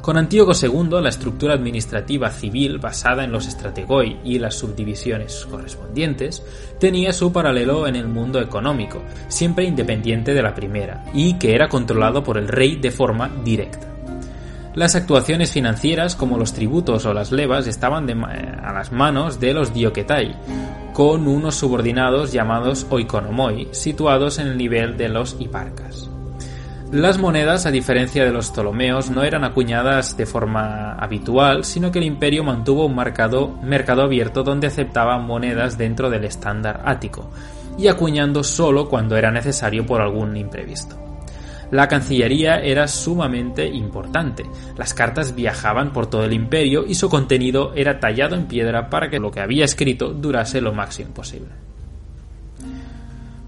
Con 0.00 0.16
Antíoco 0.16 0.52
II, 0.54 1.00
la 1.02 1.08
estructura 1.08 1.54
administrativa 1.54 2.30
civil 2.30 2.78
basada 2.78 3.24
en 3.24 3.32
los 3.32 3.48
estrategoi 3.48 4.20
y 4.22 4.38
las 4.38 4.54
subdivisiones 4.54 5.44
correspondientes 5.50 6.44
tenía 6.78 7.12
su 7.12 7.32
paralelo 7.32 7.88
en 7.88 7.96
el 7.96 8.06
mundo 8.06 8.40
económico, 8.40 9.02
siempre 9.26 9.64
independiente 9.64 10.34
de 10.34 10.42
la 10.44 10.54
primera, 10.54 11.04
y 11.12 11.34
que 11.34 11.56
era 11.56 11.68
controlado 11.68 12.22
por 12.22 12.38
el 12.38 12.46
rey 12.46 12.76
de 12.76 12.92
forma 12.92 13.28
directa. 13.44 13.93
Las 14.74 14.96
actuaciones 14.96 15.52
financieras, 15.52 16.16
como 16.16 16.36
los 16.36 16.52
tributos 16.52 17.06
o 17.06 17.14
las 17.14 17.30
levas, 17.30 17.68
estaban 17.68 18.10
a 18.24 18.72
las 18.72 18.90
manos 18.90 19.38
de 19.38 19.54
los 19.54 19.72
dioquetai, 19.72 20.34
con 20.92 21.28
unos 21.28 21.54
subordinados 21.54 22.32
llamados 22.32 22.84
oikonomoi, 22.90 23.68
situados 23.70 24.40
en 24.40 24.48
el 24.48 24.58
nivel 24.58 24.96
de 24.96 25.08
los 25.08 25.36
hiparcas. 25.38 26.10
Las 26.90 27.18
monedas, 27.18 27.66
a 27.66 27.70
diferencia 27.70 28.24
de 28.24 28.32
los 28.32 28.50
Ptolomeos, 28.50 29.10
no 29.10 29.22
eran 29.22 29.44
acuñadas 29.44 30.16
de 30.16 30.26
forma 30.26 30.94
habitual, 30.94 31.64
sino 31.64 31.92
que 31.92 32.00
el 32.00 32.04
imperio 32.04 32.42
mantuvo 32.42 32.86
un 32.86 32.96
mercado, 32.96 33.56
mercado 33.62 34.02
abierto 34.02 34.42
donde 34.42 34.66
aceptaba 34.66 35.18
monedas 35.18 35.78
dentro 35.78 36.10
del 36.10 36.24
estándar 36.24 36.82
ático, 36.84 37.30
y 37.78 37.86
acuñando 37.86 38.42
solo 38.42 38.88
cuando 38.88 39.16
era 39.16 39.30
necesario 39.30 39.86
por 39.86 40.00
algún 40.00 40.36
imprevisto. 40.36 41.03
La 41.74 41.88
Cancillería 41.88 42.60
era 42.60 42.86
sumamente 42.86 43.66
importante. 43.66 44.44
Las 44.76 44.94
cartas 44.94 45.34
viajaban 45.34 45.92
por 45.92 46.06
todo 46.06 46.22
el 46.22 46.32
imperio 46.32 46.84
y 46.86 46.94
su 46.94 47.10
contenido 47.10 47.72
era 47.74 47.98
tallado 47.98 48.36
en 48.36 48.46
piedra 48.46 48.88
para 48.88 49.10
que 49.10 49.18
lo 49.18 49.32
que 49.32 49.40
había 49.40 49.64
escrito 49.64 50.12
durase 50.12 50.60
lo 50.60 50.72
máximo 50.72 51.12
posible. 51.12 51.48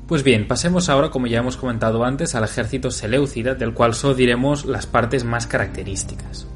Pues 0.09 0.25
bien, 0.25 0.49
pasemos 0.49 0.89
ahora, 0.89 1.11
como 1.11 1.29
ya 1.29 1.39
hemos 1.39 1.57
comentado 1.57 2.05
antes, 2.05 2.35
al 2.35 2.43
ejército 2.43 2.91
seleucida, 2.91 3.55
del 3.55 3.75
cual 3.75 3.95
solo 3.95 4.15
diremos 4.15 4.65
las 4.65 4.87
partes 4.87 5.23
más 5.23 5.47
características. 5.47 6.49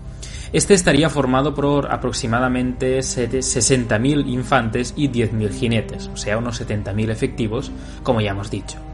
Este 0.53 0.75
estaría 0.75 1.09
formado 1.09 1.55
por 1.55 1.93
aproximadamente 1.93 2.99
60.000 2.99 4.29
infantes 4.29 4.93
y 4.97 5.09
10.000 5.09 5.51
jinetes, 5.53 6.11
o 6.13 6.17
sea, 6.17 6.37
unos 6.37 6.61
70.000 6.61 7.11
efectivos, 7.11 7.71
como 8.03 8.21
ya 8.21 8.33
hemos 8.33 8.51
dicho. 8.51 8.90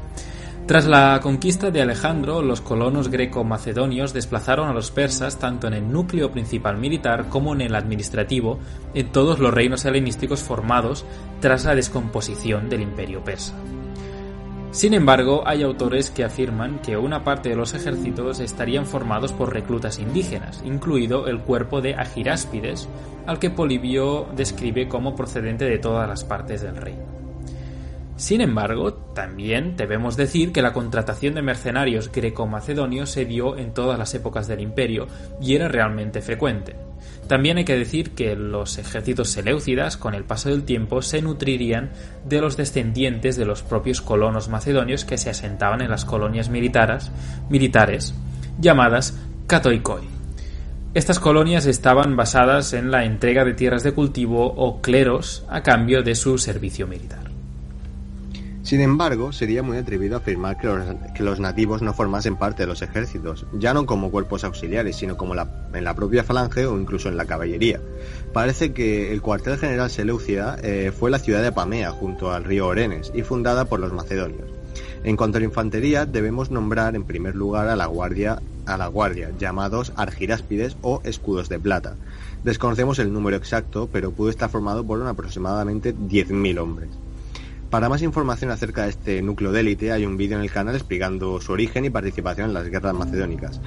Tras 0.66 0.85
la 0.85 1.20
conquista 1.22 1.70
de 1.70 1.81
Alejandro, 1.81 2.42
los 2.42 2.61
colonos 2.61 3.09
greco-macedonios 3.09 4.12
desplazaron 4.12 4.68
a 4.68 4.72
los 4.72 4.90
persas 4.90 5.38
tanto 5.38 5.68
en 5.68 5.74
el 5.74 5.92
núcleo 5.92 6.33
principal 6.33 6.76
militar 6.76 7.29
como 7.29 7.55
en 7.55 7.61
el 7.61 7.76
administrativo 7.76 8.59
en 8.92 9.12
todos 9.12 9.38
los 9.38 9.55
reinos 9.55 9.85
helenísticos 9.85 10.42
formados 10.42 11.05
tras 11.40 11.66
la 11.66 11.76
descomposición 11.76 12.68
del 12.68 12.81
imperio 12.81 13.22
persa. 13.22 13.55
Sin 14.72 14.92
embargo, 14.92 15.44
hay 15.46 15.62
autores 15.62 16.11
que 16.11 16.24
afirman 16.24 16.81
que 16.81 16.96
una 16.96 17.22
parte 17.22 17.50
de 17.50 17.57
los 17.57 17.72
ejércitos 17.72 18.40
estarían 18.40 18.87
formados 18.87 19.33
por 19.33 19.52
reclutas 19.52 20.00
indígenas, 20.00 20.62
incluido 20.66 21.29
el 21.29 21.38
cuerpo 21.42 21.81
de 21.81 21.94
Agiráspides, 21.94 22.88
al 23.26 23.38
que 23.38 23.50
Polibio 23.50 24.26
describe 24.35 24.88
como 24.88 25.14
procedente 25.14 25.64
de 25.64 25.79
todas 25.79 26.09
las 26.09 26.24
partes 26.24 26.61
del 26.61 26.76
reino. 26.76 27.15
Sin 28.16 28.40
embargo, 28.40 28.94
también 28.94 29.76
debemos 29.76 30.16
decir 30.16 30.50
que 30.50 30.62
la 30.62 30.72
contratación 30.72 31.35
de 31.35 31.42
mercenarios 31.42 32.11
greco-macedonios 32.11 33.11
se 33.11 33.26
dio 33.26 33.59
en 33.59 33.74
todas 33.74 33.98
las 33.98 34.14
épocas 34.14 34.48
del 34.48 34.61
imperio 34.61 35.07
y 35.40 35.55
era 35.55 35.68
realmente 35.68 36.22
frecuente. 36.22 36.76
También 37.29 37.59
hay 37.59 37.64
que 37.64 37.76
decir 37.76 38.12
que 38.12 38.35
los 38.35 38.79
ejércitos 38.79 39.31
seleucidas, 39.31 39.98
con 39.98 40.14
el 40.14 40.24
paso 40.24 40.48
del 40.48 40.62
tiempo, 40.62 41.02
se 41.02 41.20
nutrirían 41.20 41.90
de 42.24 42.40
los 42.40 42.57
descendientes 42.57 43.37
de 43.37 43.44
los 43.44 43.62
propios 43.62 44.00
colonos 44.00 44.48
macedonios 44.48 45.05
que 45.05 45.18
se 45.18 45.29
asentaban 45.29 45.83
en 45.83 45.90
las 45.90 46.07
colonias 46.07 46.48
militares, 46.48 47.11
militares 47.50 48.14
llamadas 48.59 49.18
katoikoi. 49.46 50.05
Estas 50.94 51.18
colonias 51.18 51.66
estaban 51.66 52.16
basadas 52.16 52.72
en 52.72 52.90
la 52.90 53.05
entrega 53.05 53.44
de 53.44 53.52
tierras 53.52 53.83
de 53.83 53.92
cultivo 53.92 54.46
o 54.46 54.81
cleros 54.81 55.44
a 55.50 55.62
cambio 55.62 56.02
de 56.02 56.14
su 56.14 56.38
servicio 56.38 56.87
militar. 56.87 57.26
Sin 58.66 58.81
embargo, 58.81 59.31
sería 59.31 59.62
muy 59.62 59.76
atrevido 59.79 60.16
afirmar 60.16 60.59
que 60.59 61.22
los, 61.22 61.38
nativos 61.38 61.83
no 61.83 61.94
formasen 61.94 62.35
parte 62.35 62.64
de 62.64 62.66
los 62.66 62.83
ejércitos, 62.83 63.46
ya 63.52 63.72
no 63.72 63.87
como 63.87 64.11
cuerpos 64.11 64.42
auxiliares, 64.42 64.96
sino 64.96 65.16
como 65.16 65.35
en 65.37 65.85
la 65.85 65.94
propia 65.94 66.24
falange 66.24 66.66
o 66.66 66.76
incluso 66.76 67.09
en 67.09 67.16
la 67.16 67.26
caballería. 67.26 67.81
Parece 68.33 68.72
que 68.72 69.12
el 69.12 69.22
cuartel 69.22 69.57
general 69.57 69.88
Seleucida 69.88 70.59
eh, 70.64 70.90
fue 70.90 71.12
la 71.12 71.20
ciudad 71.20 71.42
de 71.42 71.46
Apamea, 71.46 71.92
junto 71.92 72.33
al 72.33 72.42
río 72.42 72.66
Orenes, 72.66 73.12
y 73.14 73.22
fundada 73.22 73.66
por 73.66 73.79
los 73.79 73.92
macedonios. 73.92 74.50
En 75.05 75.16
cuanto 75.16 75.38
a 75.38 75.40
la 75.42 75.46
infantería, 75.46 76.05
debemos 76.05 76.50
nombrar 76.50 76.96
en 76.96 77.05
primer 77.05 77.37
lugar 77.37 77.68
a 77.68 77.76
la 77.76 77.87
guardia, 77.87 78.42
a 78.66 78.76
la 78.76 78.88
guardia 78.88 79.31
llamados 79.38 79.92
argiráspides 79.94 80.76
o 80.83 81.02
escudos 81.05 81.48
de 81.48 81.61
plata. 81.61 81.94
Desconocemos 82.42 82.98
el 82.98 83.12
número 83.12 83.37
exacto, 83.37 83.88
pero 83.92 84.11
pudo 84.11 84.29
estar 84.29 84.50
formado 84.50 84.85
por 84.85 85.00
aproximadamente 85.07 85.94
10.000 85.94 86.59
hombres. 86.59 87.06
Para 87.70 87.88
más 87.88 88.02
información 88.02 88.52
acerca 88.52 88.85
de 88.85 88.90
este 88.90 89.22
núcleo 89.22 89.50
de 89.50 89.61
élite 89.61 89.90
hay 89.90 90.07
un 90.07 90.16
vídeo 90.16 90.38
en 90.38 90.44
el 90.44 90.52
canal 90.52 90.76
explicando 90.76 91.40
su 91.40 91.50
origen 91.52 91.85
y 91.85 91.90
participación 91.90 92.48
en 92.48 92.55
las 92.55 92.68
guerras 92.68 92.94
macedónicas. 92.94 93.61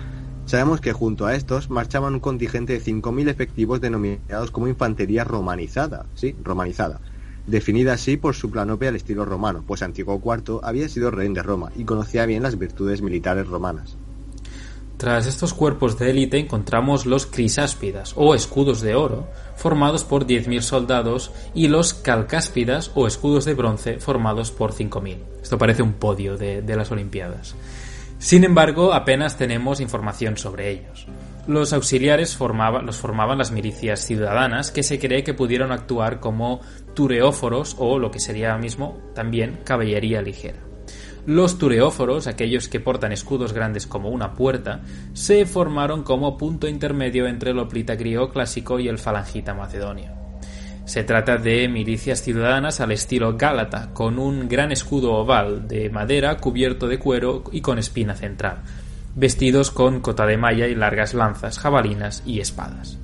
Sabemos 0.45 0.79
que 0.79 0.93
junto 0.93 1.25
a 1.25 1.35
estos 1.35 1.69
marchaban 1.69 2.13
un 2.13 2.19
contingente 2.21 2.73
de 2.73 2.81
5.000 2.81 3.29
efectivos 3.29 3.81
denominados 3.81 4.51
como 4.51 4.69
infantería 4.69 5.25
romanizada, 5.25 6.05
sí, 6.15 6.33
romanizada, 6.43 7.01
definida 7.45 7.93
así 7.93 8.15
por 8.15 8.35
su 8.35 8.49
planopea 8.49 8.89
al 8.89 8.95
estilo 8.95 9.25
romano, 9.25 9.65
pues 9.67 9.83
Antiguo 9.83 10.21
IV 10.23 10.62
había 10.63 10.88
sido 10.88 11.12
rey 11.12 11.27
de 11.33 11.43
Roma 11.43 11.69
y 11.75 11.83
conocía 11.83 12.25
bien 12.25 12.43
las 12.43 12.57
virtudes 12.57 13.01
militares 13.01 13.47
romanas. 13.47 13.97
Tras 14.99 15.27
estos 15.27 15.53
cuerpos 15.53 15.97
de 15.97 16.09
élite 16.09 16.39
encontramos 16.39 17.05
los 17.05 17.25
crisáspidas 17.25 18.12
o 18.17 18.35
escudos 18.35 18.81
de 18.81 18.95
oro, 18.95 19.29
formados 19.55 20.03
por 20.03 20.27
10.000 20.27 20.59
soldados, 20.59 21.31
y 21.53 21.69
los 21.69 21.93
calcáspidas 21.93 22.91
o 22.95 23.07
escudos 23.07 23.45
de 23.45 23.53
bronce, 23.53 23.99
formados 24.01 24.51
por 24.51 24.73
5.000. 24.73 25.19
Esto 25.41 25.57
parece 25.57 25.83
un 25.83 25.93
podio 25.93 26.35
de, 26.35 26.62
las 26.75 26.91
Olimpiadas. 26.91 27.55
Sin 28.17 28.43
embargo, 28.43 28.91
apenas 28.91 29.38
tenemos 29.38 29.79
información 29.79 30.35
sobre 30.35 30.69
ellos. 30.69 31.07
Los 31.47 31.71
auxiliares 31.71 32.38
los 32.38 32.97
formaban 32.97 33.38
las 33.38 33.51
milicias 33.51 34.01
ciudadanas 34.01 34.69
que 34.69 34.83
se 34.83 34.99
cree 34.99 35.23
que 35.23 35.33
pudieron 35.33 35.71
actuar 35.71 36.19
como 36.19 36.59
tureóforos 36.93 37.77
o 37.79 37.99
lo 37.99 38.12
que 38.12 38.19
sería 38.19 38.57
mismo 38.57 38.99
también 39.15 39.62
caballería 39.63 40.21
ligera. 40.21 40.68
Los 41.25 41.58
tureóforos, 41.58 42.27
aquellos 42.27 42.69
que 42.69 42.79
portan 42.79 43.12
escudos 43.12 43.53
grandes 43.53 43.86
como 43.86 44.10
una 44.10 44.34
puerta, 44.34 44.82
se 45.13 45.45
formaron 45.45 46.03
como 46.03 46.38
punto 46.38 46.67
intermedio 46.67 47.27
entre 47.27 47.51
el 47.51 47.60
hoplita 47.60 47.95
griego 47.95 48.29
clásico 48.29 48.79
y 48.79 48.88
el 48.88 48.97
falangita 48.97 49.53
macedonio. 49.53 50.19
Se 50.86 51.03
trata 51.03 51.38
de 51.38 51.67
milicias 51.67 52.23
ciudadanas 52.23 52.79
al 52.79 52.91
estilo 52.91 53.38
gálata, 53.38 53.93
con 53.93 54.17
un 54.17 54.49
gran 54.49 54.71
escudo 54.71 55.13
oval 55.13 55.67
de 55.67 55.89
madera 55.91 56.38
cubierto 56.38 56.88
de 56.88 56.97
cuero 56.97 57.43
y 57.51 57.62
con 57.62 57.77
espina 57.77 58.15
central, 58.15 58.63
vestidos 59.13 59.69
con 59.69 59.99
cota 59.99 60.25
de 60.25 60.38
malla 60.38 60.65
y 60.67 60.73
largas 60.73 61.13
lanzas, 61.13 61.60
jabalinas 61.60 62.23
y 62.25 62.39
espadas. 62.39 62.97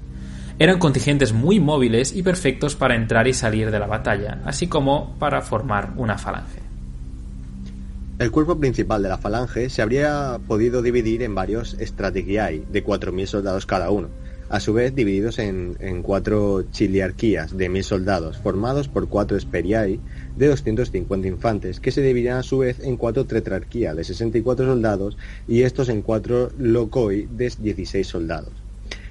Eran 0.58 0.80
contingentes 0.80 1.32
muy 1.32 1.60
móviles 1.60 2.16
y 2.16 2.24
perfectos 2.24 2.76
para 2.76 2.96
entrar 2.96 3.28
y 3.28 3.34
salir 3.34 3.70
de 3.70 3.78
la 3.78 3.88
batalla, 3.88 4.40
así 4.46 4.68
como 4.68 5.16
para 5.20 5.44
formar 5.44 5.92
una 5.98 6.18
falange. 6.18 6.65
El 8.18 8.32
cuerpo 8.32 8.58
principal 8.58 9.04
de 9.04 9.10
la 9.10 9.18
falange 9.18 9.70
se 9.70 9.82
habría 9.82 10.40
podido 10.48 10.82
dividir 10.82 11.22
en 11.22 11.36
varios 11.36 11.76
strategiae 11.78 12.64
de 12.72 12.82
4.000 12.82 13.26
soldados 13.26 13.66
cada 13.66 13.92
uno, 13.92 14.08
a 14.48 14.62
su 14.62 14.74
vez 14.74 14.96
divididos 14.96 15.38
en, 15.38 16.02
cuatro 16.02 16.64
chiliarquías 16.72 17.58
de 17.58 17.68
mil 17.68 17.84
soldados, 17.84 18.38
formados 18.38 18.88
por 18.88 19.10
cuatro 19.10 19.36
esperiae 19.36 20.00
de 20.38 20.48
250 20.48 21.28
infantes, 21.28 21.82
que 21.82 21.92
se 21.92 22.02
dividían 22.02 22.38
a 22.38 22.44
su 22.44 22.60
vez 22.60 22.80
en 22.80 22.96
cuatro 22.96 23.26
tetrarquías 23.26 23.98
de 23.98 24.06
64 24.06 24.66
soldados 24.66 25.18
y 25.46 25.64
estos 25.64 25.90
en 25.90 26.02
cuatro 26.02 26.54
locoi 26.58 27.28
de 27.30 27.52
16 27.60 28.08
soldados. 28.08 28.65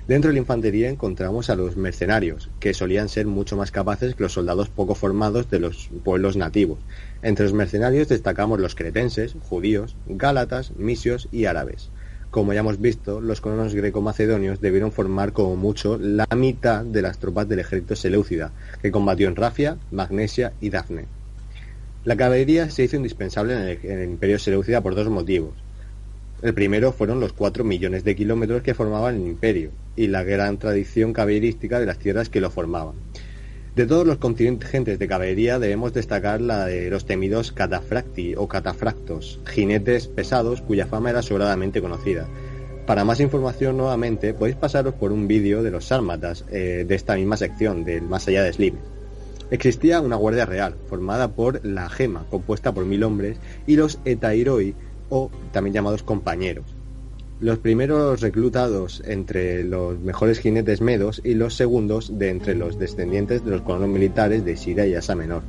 Dentro 0.07 0.29
de 0.29 0.35
la 0.35 0.41
infantería 0.41 0.91
encontramos 0.91 1.49
a 1.49 1.57
los 1.57 1.79
mercenarios, 1.79 2.51
que 2.61 2.75
solían 2.75 3.09
ser 3.09 3.27
mucho 3.27 3.57
más 3.57 3.71
capaces 3.71 4.15
que 4.15 4.23
los 4.23 4.35
soldados 4.35 4.69
poco 4.69 4.95
formados 4.95 5.49
de 5.49 5.61
los 5.61 5.89
pueblos 6.05 6.37
nativos. 6.37 6.79
Entre 7.23 7.47
los 7.47 7.55
mercenarios 7.55 8.09
destacamos 8.09 8.61
los 8.61 8.75
cretenses, 8.75 9.35
judíos, 9.49 9.97
gálatas, 10.07 10.73
misios 10.77 11.29
y 11.33 11.47
árabes. 11.47 11.89
Como 12.31 12.53
ya 12.53 12.61
hemos 12.61 12.83
visto, 12.83 13.23
los 13.23 13.41
colonos 13.41 13.75
greco-macedonios 13.75 14.61
debieron 14.61 14.93
formar 14.93 15.33
como 15.33 15.57
mucho 15.57 15.97
la 15.97 16.27
mitad 16.37 16.85
de 16.85 17.01
las 17.01 17.19
tropas 17.19 17.49
del 17.49 17.61
ejército 17.61 17.97
seleucida, 17.97 18.53
que 18.83 18.91
combatió 18.91 19.29
en 19.29 19.37
Rafia, 19.37 19.79
Magnesia 19.91 20.53
y 20.61 20.69
Dafne. 20.69 21.07
La 22.05 22.17
caballería 22.17 22.69
se 22.69 22.85
hizo 22.85 22.97
indispensable 22.97 23.79
en 23.83 23.99
el, 24.01 24.11
imperio 24.11 24.39
seleucida 24.39 24.83
por 24.83 24.95
dos 24.95 25.09
motivos. 25.09 25.64
El 26.43 26.55
primero 26.55 26.93
fueron 26.93 27.21
los 27.21 27.33
cuatro 27.33 27.65
millones 27.65 28.05
de 28.05 28.15
kilómetros 28.15 28.63
que 28.63 28.75
formaban 28.75 29.17
el 29.17 29.27
imperio 29.27 29.71
y 29.97 30.09
la 30.09 30.23
gran 30.23 30.59
tradición 30.59 31.13
caballerística 31.13 31.81
de 31.81 31.87
las 31.87 31.99
tierras 31.99 32.29
que 32.29 32.41
lo 32.41 32.51
formaban. 32.51 32.97
De 33.75 33.87
todos 33.87 34.07
los 34.07 34.19
contingentes 34.19 34.99
de 35.01 35.09
caballería 35.09 35.59
debemos 35.59 35.93
destacar 35.93 36.41
la 36.41 36.67
de 36.67 36.91
los 36.91 37.07
temidos 37.07 37.51
catafracti 37.51 38.35
o 38.37 38.47
catafractos, 38.47 39.41
jinetes 39.47 40.07
pesados 40.07 40.61
cuya 40.61 40.87
fama 40.87 41.11
era 41.11 41.23
sobradamente 41.23 41.81
conocida. 41.81 42.29
Para 42.87 43.05
más 43.05 43.19
información 43.19 43.77
nuevamente 43.77 44.35
podéis 44.35 44.57
pasaros 44.57 44.95
por 44.95 45.11
un 45.11 45.27
vídeo 45.27 45.63
de 45.63 45.71
los 45.71 45.87
sármatas 45.87 46.45
eh, 46.53 46.85
de 46.87 46.95
esta 46.95 47.17
misma 47.17 47.37
sección, 47.37 47.85
del 47.85 48.03
más 48.03 48.29
allá 48.29 48.45
de 48.45 48.53
Slimes. 48.53 48.83
Existía 49.51 50.01
una 50.01 50.17
guardia 50.17 50.47
real, 50.47 50.77
formada 50.89 51.29
por 51.29 51.65
la 51.65 51.89
gema, 51.89 52.27
compuesta 52.31 52.73
por 52.73 52.85
mil 52.85 53.03
hombres, 53.03 53.39
y 53.67 53.77
los 53.77 53.99
etairoi, 54.05 54.75
o 55.15 55.31
también 55.53 55.75
llamados 55.75 56.03
compañeros, 56.03 56.65
los 57.39 57.59
primeros 57.59 58.21
reclutados 58.21 59.01
entre 59.07 59.63
los 59.63 60.01
mejores 60.01 60.41
jinetes 60.41 60.81
medos 60.81 61.21
y 61.23 61.35
los 61.35 61.55
segundos 61.55 62.19
de 62.19 62.31
entre 62.31 62.57
los 62.57 62.81
descendientes 62.81 63.45
de 63.45 63.53
los 63.53 63.63
colonos 63.63 63.89
militares 63.89 64.45
de 64.45 64.57
Siria 64.57 64.87
y 64.87 64.95
Asia 64.95 65.15
Menor. 65.15 65.43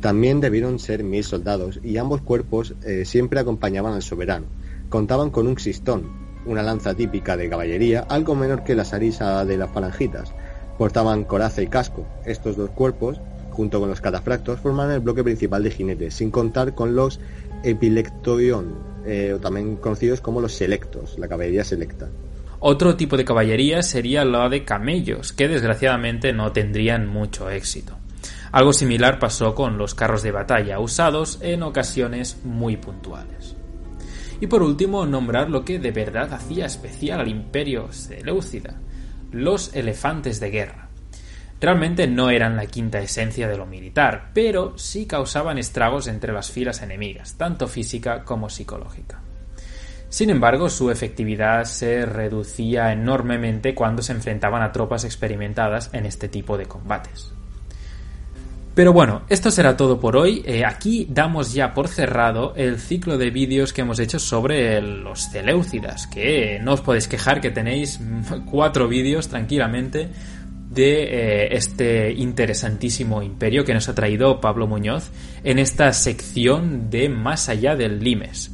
También 0.00 0.40
debieron 0.40 0.78
ser 0.78 1.02
mil 1.02 1.24
soldados 1.24 1.80
y 1.82 1.96
ambos 1.96 2.20
cuerpos 2.20 2.74
eh, 2.84 3.04
siempre 3.04 3.40
acompañaban 3.40 3.94
al 3.94 4.02
soberano. 4.02 4.46
Contaban 4.88 5.30
con 5.30 5.48
un 5.48 5.56
xistón, 5.56 6.04
una 6.46 6.62
lanza 6.62 6.94
típica 6.94 7.36
de 7.36 7.50
caballería, 7.50 8.06
algo 8.08 8.36
menor 8.36 8.62
que 8.62 8.76
la 8.76 8.84
sarisa 8.84 9.44
de 9.44 9.56
las 9.56 9.70
falangitas. 9.70 10.32
Portaban 10.78 11.24
coraza 11.24 11.62
y 11.62 11.66
casco. 11.66 12.06
Estos 12.24 12.56
dos 12.56 12.70
cuerpos, 12.70 13.20
junto 13.50 13.80
con 13.80 13.88
los 13.88 14.00
catafractos, 14.00 14.60
formaban 14.60 14.92
el 14.92 15.00
bloque 15.00 15.24
principal 15.24 15.64
de 15.64 15.70
jinetes, 15.70 16.14
sin 16.14 16.30
contar 16.30 16.74
con 16.74 16.94
los 16.94 17.20
epilectoion, 17.62 18.89
eh, 19.06 19.38
también 19.40 19.76
conocidos 19.76 20.20
como 20.20 20.40
los 20.40 20.52
selectos, 20.52 21.18
la 21.18 21.28
caballería 21.28 21.64
selecta. 21.64 22.08
Otro 22.58 22.94
tipo 22.94 23.16
de 23.16 23.24
caballería 23.24 23.82
sería 23.82 24.24
la 24.24 24.48
de 24.50 24.64
camellos, 24.64 25.32
que 25.32 25.48
desgraciadamente 25.48 26.34
no 26.34 26.52
tendrían 26.52 27.06
mucho 27.06 27.48
éxito. 27.48 27.96
Algo 28.52 28.72
similar 28.72 29.18
pasó 29.18 29.54
con 29.54 29.78
los 29.78 29.94
carros 29.94 30.22
de 30.22 30.32
batalla, 30.32 30.78
usados 30.78 31.38
en 31.40 31.62
ocasiones 31.62 32.38
muy 32.44 32.76
puntuales. 32.76 33.56
Y 34.40 34.46
por 34.46 34.62
último, 34.62 35.06
nombrar 35.06 35.48
lo 35.48 35.64
que 35.64 35.78
de 35.78 35.90
verdad 35.90 36.32
hacía 36.34 36.66
especial 36.66 37.20
al 37.20 37.28
imperio 37.28 37.92
Seleucida, 37.92 38.74
los 39.32 39.74
elefantes 39.74 40.38
de 40.40 40.50
guerra. 40.50 40.89
Realmente 41.60 42.06
no 42.06 42.30
eran 42.30 42.56
la 42.56 42.66
quinta 42.66 43.00
esencia 43.00 43.46
de 43.46 43.58
lo 43.58 43.66
militar, 43.66 44.30
pero 44.32 44.78
sí 44.78 45.04
causaban 45.06 45.58
estragos 45.58 46.06
entre 46.06 46.32
las 46.32 46.50
filas 46.50 46.80
enemigas, 46.80 47.34
tanto 47.36 47.68
física 47.68 48.24
como 48.24 48.48
psicológica. 48.48 49.20
Sin 50.08 50.30
embargo, 50.30 50.70
su 50.70 50.90
efectividad 50.90 51.64
se 51.64 52.06
reducía 52.06 52.92
enormemente 52.92 53.74
cuando 53.74 54.02
se 54.02 54.12
enfrentaban 54.12 54.62
a 54.62 54.72
tropas 54.72 55.04
experimentadas 55.04 55.90
en 55.92 56.06
este 56.06 56.28
tipo 56.28 56.56
de 56.56 56.66
combates. 56.66 57.32
Pero 58.74 58.92
bueno, 58.92 59.22
esto 59.28 59.50
será 59.50 59.76
todo 59.76 60.00
por 60.00 60.16
hoy. 60.16 60.42
Eh, 60.46 60.64
aquí 60.64 61.06
damos 61.10 61.52
ya 61.52 61.74
por 61.74 61.88
cerrado 61.88 62.54
el 62.56 62.78
ciclo 62.78 63.18
de 63.18 63.30
vídeos 63.30 63.72
que 63.72 63.82
hemos 63.82 63.98
hecho 63.98 64.18
sobre 64.18 64.80
los 64.80 65.28
Celeucidas, 65.30 66.06
que 66.06 66.58
no 66.62 66.74
os 66.74 66.80
podéis 66.80 67.06
quejar 67.06 67.40
que 67.40 67.50
tenéis 67.50 68.00
cuatro 68.50 68.88
vídeos 68.88 69.28
tranquilamente 69.28 70.08
de 70.70 71.02
eh, 71.02 71.48
este 71.56 72.12
interesantísimo 72.12 73.22
imperio 73.22 73.64
que 73.64 73.74
nos 73.74 73.88
ha 73.88 73.94
traído 73.94 74.40
Pablo 74.40 74.66
Muñoz 74.66 75.10
en 75.44 75.58
esta 75.58 75.92
sección 75.92 76.88
de 76.88 77.08
Más 77.08 77.48
allá 77.48 77.76
del 77.76 78.02
Limes. 78.02 78.52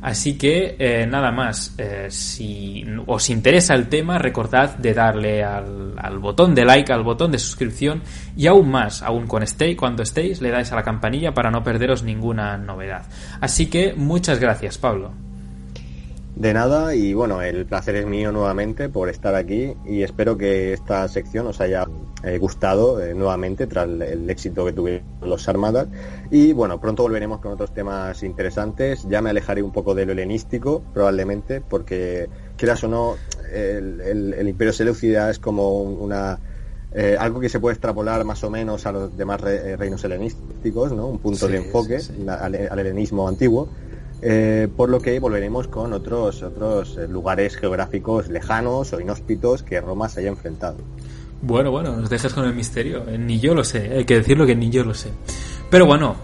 Así 0.00 0.38
que 0.38 0.76
eh, 0.78 1.06
nada 1.06 1.32
más, 1.32 1.74
eh, 1.78 2.06
si 2.10 2.84
os 3.06 3.28
interesa 3.28 3.74
el 3.74 3.88
tema, 3.88 4.18
recordad 4.18 4.76
de 4.76 4.94
darle 4.94 5.42
al, 5.42 6.18
botón 6.20 6.54
de 6.54 6.64
like, 6.64 6.92
al 6.92 7.02
botón 7.02 7.32
de 7.32 7.40
suscripción 7.40 8.02
y 8.36 8.46
aún 8.46 8.70
más, 8.70 9.02
aún 9.02 9.26
con 9.26 9.42
estéis, 9.42 9.76
cuando 9.76 10.04
estéis, 10.04 10.40
le 10.40 10.50
dais 10.50 10.70
a 10.70 10.76
la 10.76 10.84
campanilla 10.84 11.34
para 11.34 11.50
no 11.50 11.64
perderos 11.64 12.04
ninguna 12.04 12.56
novedad. 12.56 13.06
Así 13.40 13.66
que 13.66 13.94
muchas 13.94 14.38
gracias, 14.38 14.78
Pablo. 14.78 15.25
De 16.36 16.52
nada 16.52 16.94
y 16.94 17.14
bueno, 17.14 17.40
el 17.40 17.64
placer 17.64 17.96
es 17.96 18.06
mío 18.06 18.30
nuevamente 18.30 18.90
por 18.90 19.08
estar 19.08 19.34
aquí 19.34 19.74
y 19.86 20.02
espero 20.02 20.36
que 20.36 20.74
esta 20.74 21.08
sección 21.08 21.46
os 21.46 21.62
haya 21.62 21.86
eh, 22.22 22.36
gustado 22.36 23.02
eh, 23.02 23.14
nuevamente 23.14 23.66
tras 23.66 23.88
el, 23.88 24.28
éxito 24.28 24.66
que 24.66 24.74
tuvieron 24.74 25.06
los 25.22 25.48
armadas 25.48 25.88
y 26.30 26.52
bueno, 26.52 26.78
pronto 26.78 27.04
volveremos 27.04 27.40
con 27.40 27.52
otros 27.52 27.72
temas 27.72 28.22
interesantes, 28.22 29.08
ya 29.08 29.22
me 29.22 29.30
alejaré 29.30 29.62
un 29.62 29.72
poco 29.72 29.94
de 29.94 30.04
lo 30.04 30.12
helenístico 30.12 30.82
probablemente 30.92 31.62
porque 31.62 32.28
quieras 32.58 32.84
o 32.84 32.88
no, 32.88 33.14
el, 33.50 34.46
Imperio 34.46 34.74
Seleucida 34.74 35.30
es 35.30 35.38
como 35.38 35.80
una... 35.80 36.38
Eh, 36.92 37.16
algo 37.18 37.40
que 37.40 37.48
se 37.48 37.60
puede 37.60 37.74
extrapolar 37.74 38.24
más 38.24 38.44
o 38.44 38.50
menos 38.50 38.86
a 38.86 38.92
los 38.92 39.16
demás 39.16 39.40
reinos 39.40 40.02
helenísticos, 40.04 40.92
¿no? 40.92 41.08
Un 41.08 41.18
punto 41.18 41.46
de 41.46 41.58
enfoque 41.58 41.98
Al, 42.26 42.54
al 42.70 42.78
helenismo 42.78 43.28
antiguo 43.28 43.68
Eh, 44.22 44.68
por 44.74 44.88
lo 44.88 45.00
que 45.00 45.18
volveremos 45.20 45.68
con 45.68 45.92
otros, 45.92 46.42
otros 46.42 46.96
eh, 46.96 47.06
lugares 47.06 47.56
geográficos 47.56 48.28
lejanos 48.28 48.92
o 48.92 49.00
inhóspitos 49.00 49.62
que 49.62 49.80
Roma 49.80 50.08
se 50.08 50.20
haya 50.20 50.30
enfrentado. 50.30 50.78
Bueno, 51.42 51.70
bueno, 51.70 51.94
nos 51.94 52.08
dejas 52.08 52.32
con 52.32 52.46
el 52.46 52.54
misterio. 52.54 53.04
Eh, 53.08 53.18
ni 53.18 53.38
yo 53.38 53.54
lo 53.54 53.62
sé, 53.62 53.92
hay 53.94 54.04
que 54.04 54.16
decirlo 54.16 54.46
que 54.46 54.56
ni 54.56 54.70
yo 54.70 54.84
lo 54.84 54.94
sé. 54.94 55.10
Pero 55.70 55.84
bueno, 55.84 56.16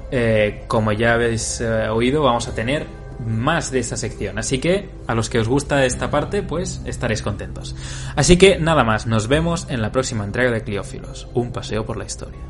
como 0.69 0.93
ya 0.93 1.15
habéis 1.15 1.61
oído, 1.61 2.23
vamos 2.23 2.47
a 2.47 2.55
tener 2.55 2.87
más 3.27 3.73
de 3.73 3.81
esta 3.81 3.97
sección. 3.97 4.39
Así 4.39 4.59
que 4.59 4.89
a 5.09 5.17
los 5.17 5.29
que 5.29 5.41
os 5.41 5.49
gusta 5.49 5.85
esta 5.85 6.11
parte, 6.13 6.45
pues 6.45 6.81
estaréis 6.85 7.23
contentos. 7.23 7.75
Así 8.15 8.37
que 8.37 8.61
nada 8.61 8.85
más, 8.85 9.09
nos 9.09 9.27
vemos 9.27 9.67
en 9.69 9.83
la 9.83 9.91
próxima 9.91 10.25
entrega 10.25 10.53
de 10.53 10.63
Cliófilos, 10.63 11.27
un 11.35 11.51
paseo 11.51 11.85
por 11.85 11.97
la 11.97 12.05
historia. 12.05 12.41